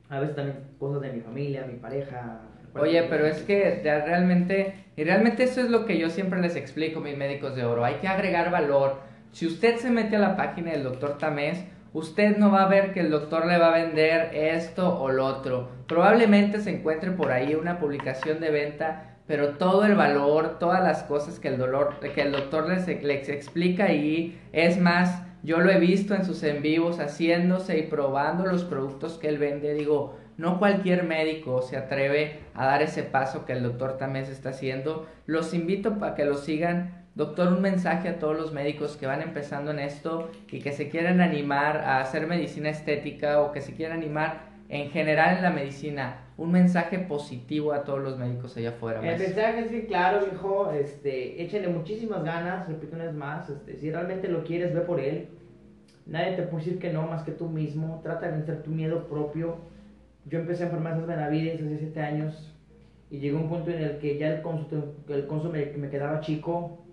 a 0.09 0.19
veces 0.19 0.35
también 0.35 0.57
cosas 0.79 1.01
de 1.01 1.13
mi 1.13 1.21
familia, 1.21 1.65
mi 1.65 1.77
pareja. 1.77 2.41
Oye, 2.75 3.03
pero 3.09 3.25
es 3.25 3.41
que 3.43 3.81
realmente, 3.83 4.85
y 4.95 5.03
realmente 5.03 5.43
eso 5.43 5.61
es 5.61 5.69
lo 5.69 5.85
que 5.85 5.97
yo 5.97 6.09
siempre 6.09 6.41
les 6.41 6.55
explico 6.55 6.99
a 6.99 7.03
mis 7.03 7.17
médicos 7.17 7.55
de 7.55 7.63
oro, 7.63 7.85
hay 7.85 7.95
que 7.95 8.07
agregar 8.07 8.51
valor. 8.51 8.97
Si 9.31 9.45
usted 9.45 9.77
se 9.77 9.89
mete 9.89 10.15
a 10.15 10.19
la 10.19 10.35
página 10.35 10.71
del 10.71 10.83
doctor 10.83 11.17
Tamés, 11.17 11.63
usted 11.97 12.37
no 12.37 12.51
va 12.51 12.63
a 12.63 12.67
ver 12.67 12.93
que 12.93 12.99
el 12.99 13.09
doctor 13.09 13.47
le 13.47 13.57
va 13.57 13.69
a 13.69 13.83
vender 13.83 14.29
esto 14.35 14.99
o 14.99 15.09
lo 15.09 15.25
otro. 15.25 15.69
Probablemente 15.87 16.61
se 16.61 16.69
encuentre 16.69 17.09
por 17.09 17.31
ahí 17.31 17.55
una 17.55 17.79
publicación 17.79 18.39
de 18.39 18.51
venta, 18.51 19.15
pero 19.25 19.55
todo 19.55 19.83
el 19.83 19.95
valor, 19.95 20.59
todas 20.59 20.83
las 20.83 21.01
cosas 21.03 21.39
que 21.39 21.47
el, 21.47 21.57
dolor, 21.57 21.99
que 21.99 22.21
el 22.21 22.31
doctor 22.31 22.69
les, 22.69 22.87
les 23.03 23.29
explica 23.29 23.85
ahí, 23.85 24.39
es 24.53 24.79
más, 24.79 25.23
yo 25.41 25.59
lo 25.59 25.71
he 25.71 25.79
visto 25.79 26.13
en 26.13 26.23
sus 26.23 26.43
en 26.43 26.61
vivos 26.61 26.99
haciéndose 26.99 27.79
y 27.79 27.83
probando 27.83 28.45
los 28.45 28.63
productos 28.63 29.17
que 29.17 29.29
él 29.29 29.39
vende. 29.39 29.73
Digo, 29.73 30.19
no 30.37 30.59
cualquier 30.59 31.03
médico 31.03 31.63
se 31.63 31.77
atreve 31.77 32.41
a 32.53 32.67
dar 32.67 32.83
ese 32.83 33.01
paso 33.01 33.43
que 33.43 33.53
el 33.53 33.63
doctor 33.63 33.97
también 33.97 34.27
se 34.27 34.33
está 34.33 34.49
haciendo. 34.49 35.07
Los 35.25 35.55
invito 35.55 35.97
para 35.97 36.13
que 36.13 36.25
lo 36.25 36.35
sigan 36.35 36.96
Doctor, 37.17 37.51
un 37.51 37.63
mensaje 37.63 38.09
a 38.09 38.19
todos 38.19 38.37
los 38.37 38.53
médicos 38.53 38.95
que 38.95 39.07
van 39.07 39.23
empezando 39.23 39.71
en 39.71 39.79
esto 39.79 40.29
y 40.51 40.59
que 40.59 40.71
se 40.71 40.87
quieren 40.87 41.19
animar 41.19 41.77
a 41.77 41.99
hacer 41.99 42.27
medicina 42.27 42.69
estética 42.69 43.41
o 43.41 43.51
que 43.51 43.59
se 43.59 43.73
quieran 43.73 43.97
animar 43.97 44.49
en 44.69 44.91
general 44.91 45.37
en 45.37 45.41
la 45.41 45.49
medicina. 45.49 46.27
Un 46.37 46.51
mensaje 46.51 46.99
positivo 46.99 47.73
a 47.73 47.83
todos 47.85 48.03
los 48.03 48.19
médicos 48.19 48.55
allá 48.55 48.69
afuera. 48.69 48.99
El 48.99 49.17
mensaje 49.17 49.61
es 49.61 49.71
bien 49.71 49.87
claro, 49.87 50.27
hijo. 50.31 50.71
Este, 50.71 51.41
échenle 51.41 51.69
muchísimas 51.69 52.23
ganas, 52.23 52.67
repito 52.67 52.95
una 52.95 53.05
vez 53.05 53.15
más. 53.15 53.49
Este, 53.49 53.77
si 53.77 53.89
realmente 53.89 54.27
lo 54.27 54.43
quieres, 54.43 54.75
ve 54.75 54.81
por 54.81 54.99
él. 54.99 55.29
Nadie 56.05 56.33
te 56.33 56.43
puede 56.43 56.65
decir 56.65 56.79
que 56.79 56.93
no 56.93 57.07
más 57.07 57.23
que 57.23 57.31
tú 57.31 57.49
mismo. 57.49 57.99
Trata 58.03 58.27
de 58.27 58.33
vencer 58.33 58.61
tu 58.61 58.69
miedo 58.69 59.07
propio. 59.07 59.57
Yo 60.25 60.37
empecé 60.37 60.65
en 60.65 60.69
farmacias 60.69 61.07
Benavides 61.07 61.63
hace 61.63 61.79
7 61.79 61.99
años 61.99 62.53
y 63.09 63.17
llegó 63.17 63.39
un 63.39 63.49
punto 63.49 63.71
en 63.71 63.81
el 63.81 63.97
que 63.97 64.19
ya 64.19 64.35
el 64.35 64.43
consumo, 64.43 64.93
el 65.09 65.25
consumo 65.25 65.53
me 65.53 65.89
quedaba 65.89 66.19
chico 66.19 66.83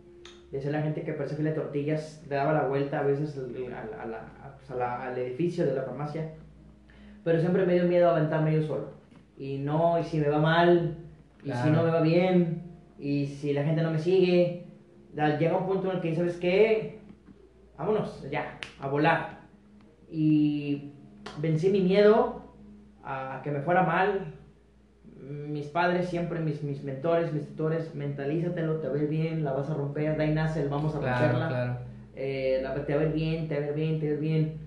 decía 0.56 0.70
la 0.70 0.82
gente 0.82 1.02
que 1.02 1.12
para 1.12 1.24
ese 1.24 1.42
de 1.42 1.52
tortillas 1.52 2.22
le 2.28 2.36
daba 2.36 2.52
la 2.52 2.66
vuelta 2.66 3.00
a 3.00 3.02
veces 3.02 3.34
pues, 3.34 4.70
al 4.80 5.18
edificio 5.18 5.66
de 5.66 5.74
la 5.74 5.82
farmacia, 5.82 6.30
pero 7.24 7.40
siempre 7.40 7.66
me 7.66 7.74
dio 7.74 7.84
miedo 7.84 8.10
aventarme 8.10 8.54
yo 8.54 8.62
solo. 8.62 8.90
Y 9.36 9.58
no, 9.58 9.98
y 9.98 10.04
si 10.04 10.18
me 10.18 10.28
va 10.28 10.38
mal, 10.38 10.96
y 11.42 11.50
si 11.50 11.70
no 11.70 11.82
me 11.82 11.90
va 11.90 12.00
bien, 12.00 12.62
y 12.98 13.26
si 13.26 13.52
la 13.52 13.64
gente 13.64 13.82
no 13.82 13.90
me 13.90 13.98
sigue, 13.98 14.66
llega 15.14 15.56
un 15.56 15.66
punto 15.66 15.90
en 15.90 15.96
el 15.96 16.02
que 16.02 16.14
¿sabes 16.14 16.36
qué? 16.36 17.00
Vámonos, 17.76 18.24
ya, 18.30 18.58
a 18.80 18.88
volar. 18.88 19.40
Y 20.08 20.92
vencí 21.38 21.70
mi 21.70 21.80
miedo 21.80 22.44
a 23.02 23.40
que 23.42 23.50
me 23.50 23.60
fuera 23.60 23.82
mal, 23.82 24.33
mis 25.28 25.66
padres 25.66 26.08
siempre, 26.08 26.40
mis, 26.40 26.62
mis 26.62 26.82
mentores, 26.82 27.32
mis 27.32 27.46
tutores, 27.46 27.94
mentalízatelo, 27.94 28.76
te 28.76 28.88
va 28.88 28.94
a 28.94 28.98
ir 28.98 29.08
bien, 29.08 29.44
la 29.44 29.52
vas 29.52 29.70
a 29.70 29.74
romper, 29.74 30.16
nace 30.32 30.62
el 30.62 30.68
vamos 30.68 30.94
a 30.94 30.98
romperla. 31.00 31.78
Eh, 32.16 32.60
la, 32.62 32.74
te 32.74 32.94
va 32.94 33.02
a 33.02 33.04
ir 33.04 33.12
bien, 33.12 33.48
te 33.48 33.58
va 33.58 33.66
a 33.66 33.68
ir 33.68 33.74
bien, 33.74 34.00
te 34.00 34.06
va 34.06 34.12
a 34.12 34.14
ir 34.14 34.20
bien. 34.20 34.58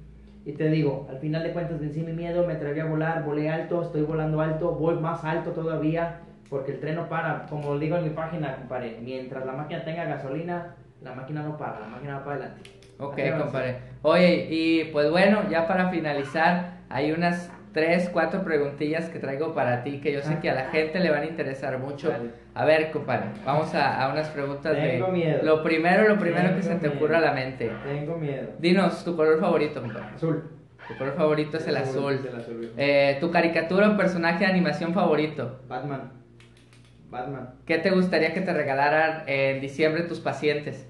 Y 0.45 0.53
te 0.53 0.69
digo, 0.69 1.07
al 1.09 1.17
final 1.19 1.43
de 1.43 1.51
cuentas 1.51 1.79
vencí 1.79 2.01
mi 2.01 2.13
miedo, 2.13 2.47
me 2.47 2.53
atreví 2.53 2.79
a 2.79 2.85
volar, 2.85 3.23
volé 3.25 3.49
alto, 3.49 3.81
estoy 3.81 4.03
volando 4.03 4.39
alto, 4.39 4.71
voy 4.71 4.95
más 4.95 5.23
alto 5.23 5.51
todavía, 5.51 6.21
porque 6.49 6.71
el 6.71 6.79
tren 6.79 6.95
no 6.95 7.09
para. 7.09 7.45
Como 7.47 7.77
digo 7.77 7.97
en 7.97 8.05
mi 8.05 8.09
página, 8.11 8.55
compadre, 8.55 8.97
mientras 9.01 9.45
la 9.45 9.53
máquina 9.53 9.83
tenga 9.83 10.05
gasolina, 10.05 10.75
la 11.01 11.13
máquina 11.13 11.43
no 11.43 11.57
para, 11.57 11.81
la 11.81 11.87
máquina 11.87 12.19
va 12.19 12.23
para 12.23 12.35
adelante. 12.37 12.69
Ok, 12.97 13.19
compadre. 13.37 13.75
Oye, 14.01 14.47
y 14.49 14.85
pues 14.85 15.11
bueno, 15.11 15.49
ya 15.49 15.67
para 15.67 15.89
finalizar, 15.89 16.77
hay 16.89 17.11
unas 17.11 17.51
tres, 17.77 18.09
cuatro 18.11 18.43
preguntillas 18.43 19.07
que 19.07 19.19
traigo 19.19 19.53
para 19.53 19.83
ti 19.83 19.99
que 20.01 20.11
yo 20.11 20.23
sé 20.23 20.39
que 20.39 20.49
a 20.49 20.55
la 20.55 20.65
gente 20.71 20.99
le 20.99 21.11
van 21.11 21.21
a 21.21 21.25
interesar 21.27 21.77
mucho. 21.77 22.11
A 22.55 22.65
ver, 22.65 22.89
compadre, 22.89 23.27
vamos 23.45 23.71
a, 23.75 24.03
a 24.03 24.11
unas 24.11 24.29
preguntas 24.29 24.75
Tengo 24.75 25.05
de 25.05 25.11
miedo. 25.11 25.43
lo 25.43 25.61
primero, 25.61 26.07
lo 26.09 26.17
primero 26.17 26.55
que 26.55 26.63
se 26.63 26.73
te 26.73 26.87
miedo. 26.87 26.93
ocurra 26.95 27.19
a 27.19 27.21
la 27.21 27.33
mente. 27.33 27.71
Tengo 27.85 28.17
miedo. 28.17 28.47
Dinos 28.57 29.05
tu 29.05 29.15
color 29.15 29.39
favorito, 29.39 29.79
compadre. 29.79 30.07
Azul. 30.15 30.43
Tu 30.87 30.97
color 30.97 31.13
favorito 31.13 31.57
es 31.57 31.67
el 31.67 31.77
azul. 31.77 32.27
El 32.27 32.35
azul. 32.39 32.71
Eh, 32.77 33.17
tu 33.19 33.29
caricatura 33.29 33.91
o 33.91 33.95
personaje 33.95 34.39
de 34.39 34.45
animación 34.49 34.95
favorito. 34.95 35.59
Batman. 35.67 36.13
Batman. 37.11 37.49
¿Qué 37.67 37.77
te 37.77 37.91
gustaría 37.91 38.33
que 38.33 38.41
te 38.41 38.53
regalaran 38.53 39.21
en 39.27 39.61
diciembre 39.61 40.01
tus 40.01 40.19
pacientes? 40.19 40.87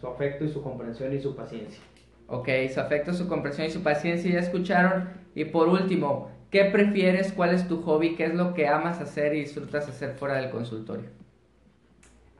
Su 0.00 0.06
afecto 0.06 0.44
y 0.46 0.48
su 0.48 0.62
comprensión 0.62 1.12
y 1.12 1.20
su 1.20 1.36
paciencia. 1.36 1.82
Ok, 2.32 2.48
su 2.72 2.80
afecto, 2.80 3.12
su 3.12 3.28
comprensión 3.28 3.66
y 3.66 3.70
su 3.70 3.82
paciencia 3.82 4.32
ya 4.32 4.38
escucharon. 4.38 5.10
Y 5.34 5.44
por 5.44 5.68
último, 5.68 6.30
¿qué 6.50 6.64
prefieres? 6.64 7.30
¿Cuál 7.30 7.50
es 7.50 7.68
tu 7.68 7.82
hobby? 7.82 8.16
¿Qué 8.16 8.24
es 8.24 8.34
lo 8.34 8.54
que 8.54 8.66
amas 8.66 9.02
hacer 9.02 9.34
y 9.34 9.40
disfrutas 9.40 9.86
hacer 9.86 10.14
fuera 10.14 10.36
del 10.36 10.50
consultorio? 10.50 11.10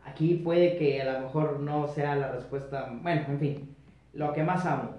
Aquí 0.07 0.37
puede 0.37 0.78
que 0.78 1.02
a 1.02 1.12
lo 1.12 1.26
mejor 1.26 1.61
no 1.61 1.87
sea 1.88 2.16
la 2.16 2.33
respuesta. 2.33 2.90
Bueno, 3.02 3.26
en 3.28 3.38
fin. 3.38 3.76
Lo 4.14 4.33
que 4.33 4.42
más 4.42 4.64
amo 4.64 4.94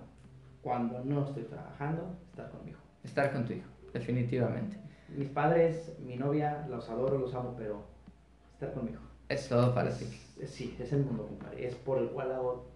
cuando 0.61 1.03
no 1.03 1.25
estoy 1.25 1.45
trabajando, 1.45 2.15
estar 2.29 2.51
conmigo. 2.51 2.77
Estar 3.03 3.33
con 3.33 3.45
tu 3.45 3.53
hijo, 3.53 3.69
definitivamente. 3.93 4.77
Mis 5.09 5.29
padres, 5.29 5.97
mi 6.05 6.17
novia, 6.17 6.67
los 6.69 6.87
adoro, 6.87 7.17
los 7.17 7.33
amo, 7.33 7.55
pero 7.57 7.83
estar 8.53 8.71
conmigo. 8.73 8.99
Es 9.27 9.49
todo 9.49 9.73
para 9.73 9.89
ti. 9.89 10.05
Sí, 10.45 10.77
es 10.79 10.93
el 10.93 11.03
mundo, 11.03 11.25
compadre. 11.25 11.65
Es 11.65 11.73
por 11.73 11.97
el 11.97 12.09
cual 12.09 12.31
hago 12.31 12.67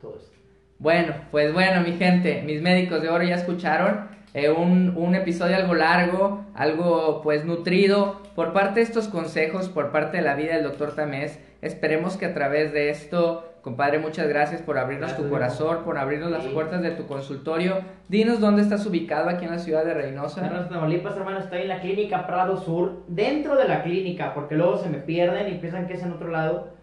todo 0.00 0.18
esto. 0.18 0.43
Bueno, 0.78 1.14
pues 1.30 1.52
bueno, 1.52 1.80
mi 1.82 1.92
gente, 1.92 2.42
mis 2.44 2.60
médicos 2.60 3.00
de 3.00 3.08
oro 3.08 3.24
ya 3.24 3.36
escucharon 3.36 4.08
eh, 4.34 4.50
un, 4.50 4.94
un 4.96 5.14
episodio 5.14 5.54
algo 5.54 5.74
largo, 5.74 6.44
algo 6.54 7.20
pues 7.22 7.44
nutrido 7.44 8.20
por 8.34 8.52
parte 8.52 8.80
de 8.80 8.86
estos 8.86 9.06
consejos, 9.06 9.68
por 9.68 9.92
parte 9.92 10.16
de 10.16 10.24
la 10.24 10.34
vida 10.34 10.54
del 10.54 10.64
doctor 10.64 10.94
Tamés. 10.94 11.38
Esperemos 11.62 12.16
que 12.16 12.26
a 12.26 12.34
través 12.34 12.72
de 12.72 12.90
esto, 12.90 13.54
compadre, 13.62 14.00
muchas 14.00 14.28
gracias 14.28 14.60
por 14.60 14.76
abrirnos 14.76 15.10
Gracias, 15.10 15.24
tu 15.24 15.32
corazón, 15.32 15.84
por 15.84 15.98
abrirnos 15.98 16.32
las 16.32 16.44
puertas 16.46 16.82
de 16.82 16.90
tu 16.90 17.06
consultorio. 17.06 17.78
Dinos 18.08 18.40
dónde 18.40 18.62
estás 18.62 18.84
ubicado 18.86 19.30
aquí 19.30 19.44
en 19.44 19.52
la 19.52 19.60
ciudad 19.60 19.84
de 19.84 19.94
Reynosa. 19.94 20.44
Hermanos 20.44 20.68
Tamaulipas, 20.68 21.16
hermano, 21.16 21.38
estoy 21.38 21.62
en 21.62 21.68
la 21.68 21.80
clínica 21.80 22.26
Prado 22.26 22.56
Sur, 22.56 23.04
dentro 23.06 23.56
de 23.56 23.68
la 23.68 23.84
clínica, 23.84 24.34
porque 24.34 24.56
luego 24.56 24.78
se 24.78 24.90
me 24.90 24.98
pierden 24.98 25.54
y 25.54 25.58
piensan 25.58 25.86
que 25.86 25.94
es 25.94 26.02
en 26.02 26.12
otro 26.12 26.28
lado. 26.28 26.74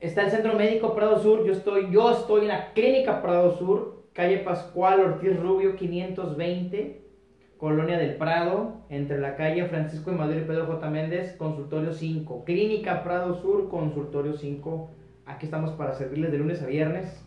Está 0.00 0.22
el 0.22 0.30
Centro 0.30 0.54
Médico 0.54 0.94
Prado 0.94 1.18
Sur, 1.18 1.44
yo 1.44 1.52
estoy, 1.52 1.90
yo 1.90 2.10
estoy 2.10 2.42
en 2.42 2.48
la 2.48 2.72
clínica 2.72 3.20
Prado 3.20 3.58
Sur, 3.58 4.04
calle 4.14 4.38
Pascual 4.38 5.00
Ortiz 5.00 5.38
Rubio 5.38 5.76
520, 5.76 7.02
Colonia 7.58 7.98
del 7.98 8.16
Prado, 8.16 8.78
entre 8.88 9.18
la 9.18 9.36
calle 9.36 9.66
Francisco 9.66 10.10
de 10.10 10.16
Madero 10.16 10.40
y 10.40 10.44
Pedro 10.44 10.64
J. 10.64 10.88
Méndez, 10.88 11.36
consultorio 11.36 11.92
5. 11.92 12.46
Clínica 12.46 13.04
Prado 13.04 13.42
Sur, 13.42 13.68
consultorio 13.68 14.32
5. 14.32 14.90
Aquí 15.26 15.44
estamos 15.44 15.72
para 15.72 15.92
servirles 15.92 16.32
de 16.32 16.38
lunes 16.38 16.62
a 16.62 16.66
viernes, 16.66 17.22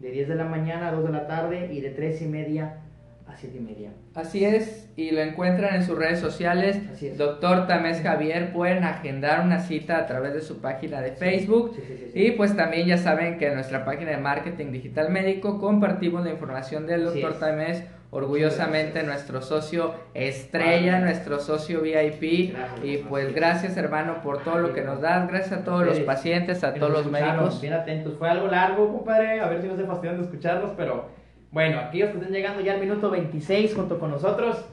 de 0.00 0.10
10 0.10 0.28
de 0.28 0.34
la 0.36 0.46
mañana 0.46 0.88
a 0.88 0.92
2 0.92 1.04
de 1.04 1.12
la 1.12 1.26
tarde 1.26 1.74
y 1.74 1.82
de 1.82 1.90
3 1.90 2.22
y 2.22 2.26
media 2.26 2.80
a 3.26 3.36
7 3.36 3.56
y 3.56 3.60
media. 3.60 3.90
Así 4.14 4.44
es, 4.44 4.90
y 4.96 5.10
lo 5.10 5.20
encuentran 5.20 5.74
en 5.74 5.82
sus 5.82 5.98
redes 5.98 6.20
sociales. 6.20 6.80
Así 6.92 7.08
es. 7.08 7.18
Doctor 7.18 7.66
Tamés 7.66 8.00
Javier, 8.02 8.52
pueden 8.52 8.84
agendar 8.84 9.40
una 9.40 9.60
cita 9.60 9.98
a 9.98 10.06
través 10.06 10.34
de 10.34 10.40
su 10.40 10.60
página 10.60 11.00
de 11.00 11.12
Facebook. 11.12 11.72
Sí, 11.74 11.82
sí, 11.86 11.96
sí, 11.96 12.10
sí. 12.12 12.22
Y 12.22 12.30
pues 12.32 12.56
también 12.56 12.86
ya 12.86 12.98
saben 12.98 13.38
que 13.38 13.48
en 13.48 13.54
nuestra 13.54 13.84
página 13.84 14.10
de 14.10 14.18
marketing 14.18 14.72
digital 14.72 15.10
médico 15.10 15.58
compartimos 15.58 16.24
la 16.24 16.30
información 16.30 16.86
del 16.86 17.04
doctor. 17.04 17.38
Tamés, 17.38 17.84
orgullosamente 18.10 19.02
nuestro 19.02 19.42
socio 19.42 19.94
estrella, 20.14 21.00
nuestro 21.00 21.40
socio 21.40 21.80
VIP. 21.80 22.52
Gracias, 22.52 22.84
y 22.84 22.98
pues 22.98 23.28
es. 23.28 23.34
gracias 23.34 23.76
hermano 23.76 24.22
por 24.22 24.44
todo 24.44 24.58
lo 24.58 24.72
que 24.72 24.82
nos 24.82 25.00
das, 25.00 25.26
gracias 25.28 25.60
a 25.60 25.64
todos 25.64 25.84
los 25.84 25.98
pacientes, 26.00 26.62
a 26.62 26.74
todos 26.74 26.92
los 26.92 27.10
médicos. 27.10 27.60
Bien 27.60 27.72
atentos. 27.72 28.14
Fue 28.18 28.28
algo 28.28 28.46
largo, 28.46 28.92
compadre. 28.92 29.40
A 29.40 29.48
ver 29.48 29.62
si 29.62 29.68
no 29.68 29.76
se 29.76 29.84
fastidian 29.84 30.18
de 30.18 30.24
escucharnos, 30.24 30.72
pero 30.76 31.23
bueno, 31.54 31.78
aquellos 31.78 32.10
que 32.10 32.18
estén 32.18 32.32
llegando 32.32 32.60
ya 32.60 32.74
al 32.74 32.80
minuto 32.80 33.10
26 33.12 33.76
junto 33.76 34.00
con 34.00 34.10
nosotros, 34.10 34.64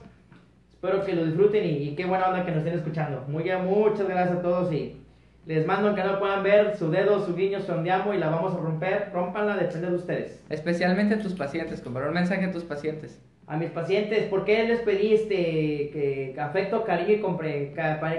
espero 0.71 1.05
que 1.05 1.13
lo 1.13 1.25
disfruten 1.25 1.63
y, 1.63 1.89
y 1.89 1.95
qué 1.95 2.05
buena 2.05 2.27
onda 2.27 2.43
que 2.43 2.49
nos 2.49 2.61
estén 2.61 2.73
escuchando. 2.73 3.23
Muy 3.27 3.43
bien, 3.43 3.63
muchas 3.63 4.09
gracias 4.09 4.39
a 4.39 4.41
todos 4.41 4.73
y 4.73 4.95
les 5.45 5.67
mando 5.67 5.89
aunque 5.89 6.03
no 6.03 6.17
puedan 6.17 6.41
ver 6.41 6.75
su 6.75 6.89
dedo, 6.89 7.23
su 7.23 7.35
guiño, 7.35 7.61
su 7.61 7.71
andiamo 7.71 8.15
y 8.15 8.17
la 8.17 8.29
vamos 8.29 8.55
a 8.55 8.57
romper. 8.57 9.11
Rompanla, 9.13 9.57
depende 9.57 9.91
de 9.91 9.95
ustedes. 9.95 10.43
Especialmente 10.49 11.13
a 11.13 11.19
tus 11.19 11.35
pacientes, 11.35 11.81
compadre, 11.81 12.07
un 12.07 12.15
mensaje 12.15 12.45
a 12.45 12.51
tus 12.51 12.63
pacientes. 12.63 13.21
A 13.45 13.57
mis 13.57 13.69
pacientes, 13.69 14.23
¿por 14.23 14.43
qué 14.43 14.63
les 14.63 14.79
pedí 14.79 15.13
este 15.13 15.35
que, 15.35 16.31
que 16.33 16.41
afecto, 16.41 16.83
cariño 16.83 17.13
y 17.13 17.19
compre, 17.19 17.73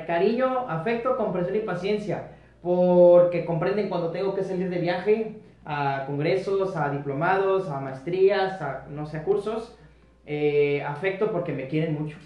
cariño, 0.07 0.68
afecto, 0.68 1.16
comprensión 1.16 1.57
y 1.57 1.61
paciencia? 1.61 2.29
Porque 2.62 3.44
comprenden 3.44 3.88
cuando 3.88 4.12
tengo 4.12 4.37
que 4.37 4.44
salir 4.44 4.70
de 4.70 4.79
viaje 4.79 5.40
a 5.64 6.05
congresos, 6.07 6.77
a 6.77 6.90
diplomados, 6.90 7.68
a 7.68 7.81
maestrías, 7.81 8.61
a 8.61 8.87
no 8.90 9.07
sé, 9.07 9.22
cursos. 9.22 9.77
Eh, 10.27 10.83
afecto 10.83 11.31
porque 11.33 11.53
me 11.53 11.68
quieren 11.68 12.01
mucho. 12.01 12.16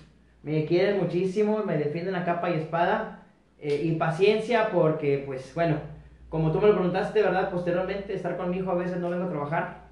Me 0.43 0.65
quieren 0.65 0.99
muchísimo, 0.99 1.63
me 1.65 1.77
defienden 1.77 2.15
a 2.15 2.25
capa 2.25 2.51
y 2.51 2.55
espada. 2.55 3.23
Eh, 3.59 3.83
y 3.85 3.93
paciencia 3.93 4.71
porque, 4.71 5.23
pues 5.27 5.55
bueno, 5.55 5.77
como 6.29 6.53
tú 6.53 6.61
me 6.61 6.69
lo 6.69 6.75
preguntaste, 6.75 7.23
¿verdad? 7.23 7.51
Posteriormente, 7.51 8.15
estar 8.15 8.37
con 8.37 8.51
mi 8.51 8.59
hijo 8.59 8.71
a 8.71 8.75
veces 8.75 8.99
no 8.99 9.11
vengo 9.11 9.25
a 9.25 9.31
trabajar 9.31 9.87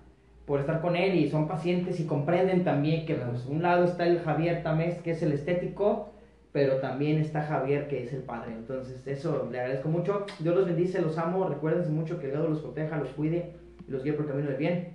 por 0.46 0.60
estar 0.60 0.80
con 0.80 0.96
él 0.96 1.14
y 1.14 1.30
son 1.30 1.48
pacientes 1.48 1.98
y 2.00 2.06
comprenden 2.06 2.64
también 2.64 3.06
que 3.06 3.14
pues 3.14 3.46
un 3.46 3.62
lado 3.62 3.84
está 3.84 4.06
el 4.06 4.20
Javier 4.20 4.62
Tamés 4.62 5.00
que 5.00 5.12
es 5.12 5.22
el 5.22 5.32
estético 5.32 6.12
pero 6.54 6.76
también 6.76 7.18
está 7.18 7.42
Javier 7.42 7.88
que 7.88 8.04
es 8.04 8.12
el 8.12 8.22
padre 8.22 8.52
entonces 8.52 9.04
eso 9.08 9.48
le 9.50 9.58
agradezco 9.58 9.88
mucho 9.88 10.24
Dios 10.38 10.54
los 10.54 10.66
bendice 10.66 11.02
los 11.02 11.18
amo 11.18 11.48
recuérdense 11.48 11.90
mucho 11.90 12.20
que 12.20 12.26
el 12.26 12.32
Dios 12.32 12.48
los 12.48 12.60
proteja 12.60 12.96
los 12.96 13.08
cuide 13.08 13.56
y 13.88 13.90
los 13.90 14.04
guíe 14.04 14.12
por 14.12 14.24
el 14.24 14.30
camino 14.30 14.48
del 14.48 14.56
bien 14.56 14.94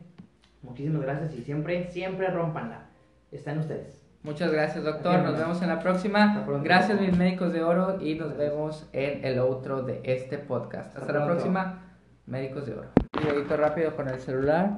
muchísimas 0.61 1.01
gracias 1.01 1.33
y 1.35 1.43
siempre 1.43 1.91
siempre 1.91 2.29
rompanla 2.29 2.85
está 3.31 3.51
en 3.51 3.59
ustedes 3.59 3.99
Muchas 4.21 4.51
gracias, 4.51 4.83
doctor. 4.83 5.13
Gracias, 5.13 5.31
Nos 5.31 5.39
vemos 5.39 5.61
en 5.61 5.69
la 5.69 5.79
próxima. 5.79 6.45
Gracias, 6.61 6.99
mis 6.99 7.15
médicos 7.15 7.53
de 7.53 7.63
oro. 7.63 8.01
Y 8.01 8.15
nos 8.15 8.33
Gracias. 8.33 8.51
vemos 8.51 8.89
en 8.91 9.23
el 9.23 9.39
otro 9.39 9.83
de 9.83 10.01
este 10.03 10.37
podcast. 10.37 10.87
Hasta, 10.87 10.99
Hasta 10.99 11.13
la 11.13 11.25
próxima, 11.25 11.95
médicos 12.25 12.65
de 12.65 12.73
oro. 12.73 12.89
Un 13.13 13.47
rápido 13.47 13.95
con 13.95 14.09
el 14.09 14.19
celular. 14.19 14.77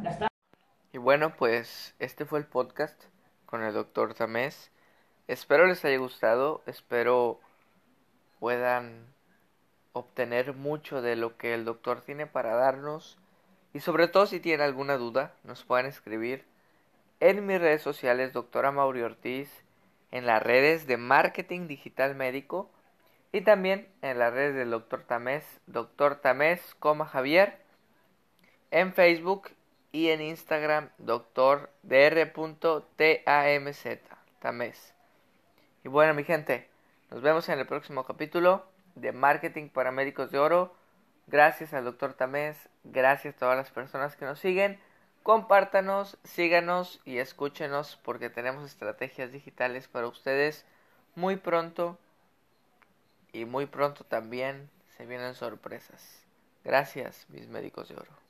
Y 0.94 1.00
bueno, 1.00 1.34
pues 1.36 1.96
este 1.98 2.26
fue 2.26 2.38
el 2.38 2.46
podcast 2.46 3.04
con 3.48 3.64
el 3.64 3.74
doctor 3.74 4.14
Tamés. 4.14 4.72
Espero 5.32 5.66
les 5.66 5.86
haya 5.86 5.98
gustado. 5.98 6.62
Espero 6.66 7.40
puedan 8.42 9.06
obtener 9.94 10.52
mucho 10.54 11.02
de 11.02 11.16
lo 11.16 11.38
que 11.38 11.54
el 11.54 11.64
doctor 11.64 12.02
tiene 12.02 12.28
para 12.28 12.54
darnos. 12.54 13.18
Y 13.74 13.80
sobre 13.80 14.10
todo 14.10 14.26
si 14.26 14.42
tienen 14.42 14.60
alguna 14.60 14.98
duda, 14.98 15.34
nos 15.46 15.64
pueden 15.64 15.86
escribir 15.86 16.44
en 17.22 17.46
mis 17.46 17.62
redes 17.62 17.82
sociales, 17.82 18.34
doctora 18.34 18.74
Mauri 18.74 19.04
Ortiz, 19.04 19.64
en 20.12 20.26
las 20.26 20.44
redes 20.44 20.86
de 20.86 20.98
Marketing 20.98 21.66
Digital 21.66 22.14
Médico 22.14 22.70
y 23.32 23.40
también 23.40 23.88
en 24.02 24.20
las 24.20 24.34
redes 24.34 24.54
del 24.56 24.72
doctor 24.72 25.06
Tamés, 25.06 25.46
doctor 25.66 26.16
Tamés, 26.16 26.76
Javier, 27.10 27.58
en 28.70 28.94
Facebook 28.94 29.50
y 29.94 30.10
en 30.10 30.20
Instagram, 30.20 30.90
doctor 30.98 31.70
dr.tamz, 31.84 32.84
Tamés. 34.42 34.94
Y 35.84 35.90
bueno, 35.90 36.14
mi 36.14 36.24
gente, 36.24 36.68
nos 37.10 37.22
vemos 37.24 37.50
en 37.50 37.58
el 37.58 37.66
próximo 37.66 38.04
capítulo 38.04 38.64
de 38.94 39.12
Marketing 39.12 39.68
para 39.70 39.92
Médicos 39.92 40.30
de 40.30 40.38
Oro. 40.38 40.76
Gracias 41.26 41.74
al 41.74 41.86
doctor 41.86 42.14
Tamés, 42.14 42.70
gracias 42.84 43.36
a 43.36 43.40
todas 43.40 43.58
las 43.58 43.72
personas 43.72 44.16
que 44.16 44.26
nos 44.26 44.40
siguen. 44.40 44.80
Compártanos, 45.24 46.20
síganos 46.24 47.02
y 47.04 47.18
escúchenos 47.18 48.00
porque 48.04 48.30
tenemos 48.30 48.64
estrategias 48.66 49.32
digitales 49.32 49.88
para 49.88 50.08
ustedes 50.08 50.66
muy 51.16 51.36
pronto 51.36 51.98
y 53.34 53.46
muy 53.46 53.66
pronto 53.66 54.04
también 54.04 54.70
se 54.98 55.08
vienen 55.08 55.34
sorpresas. 55.34 56.22
Gracias, 56.64 57.26
mis 57.30 57.48
médicos 57.48 57.90
de 57.90 57.96
oro. 57.96 58.21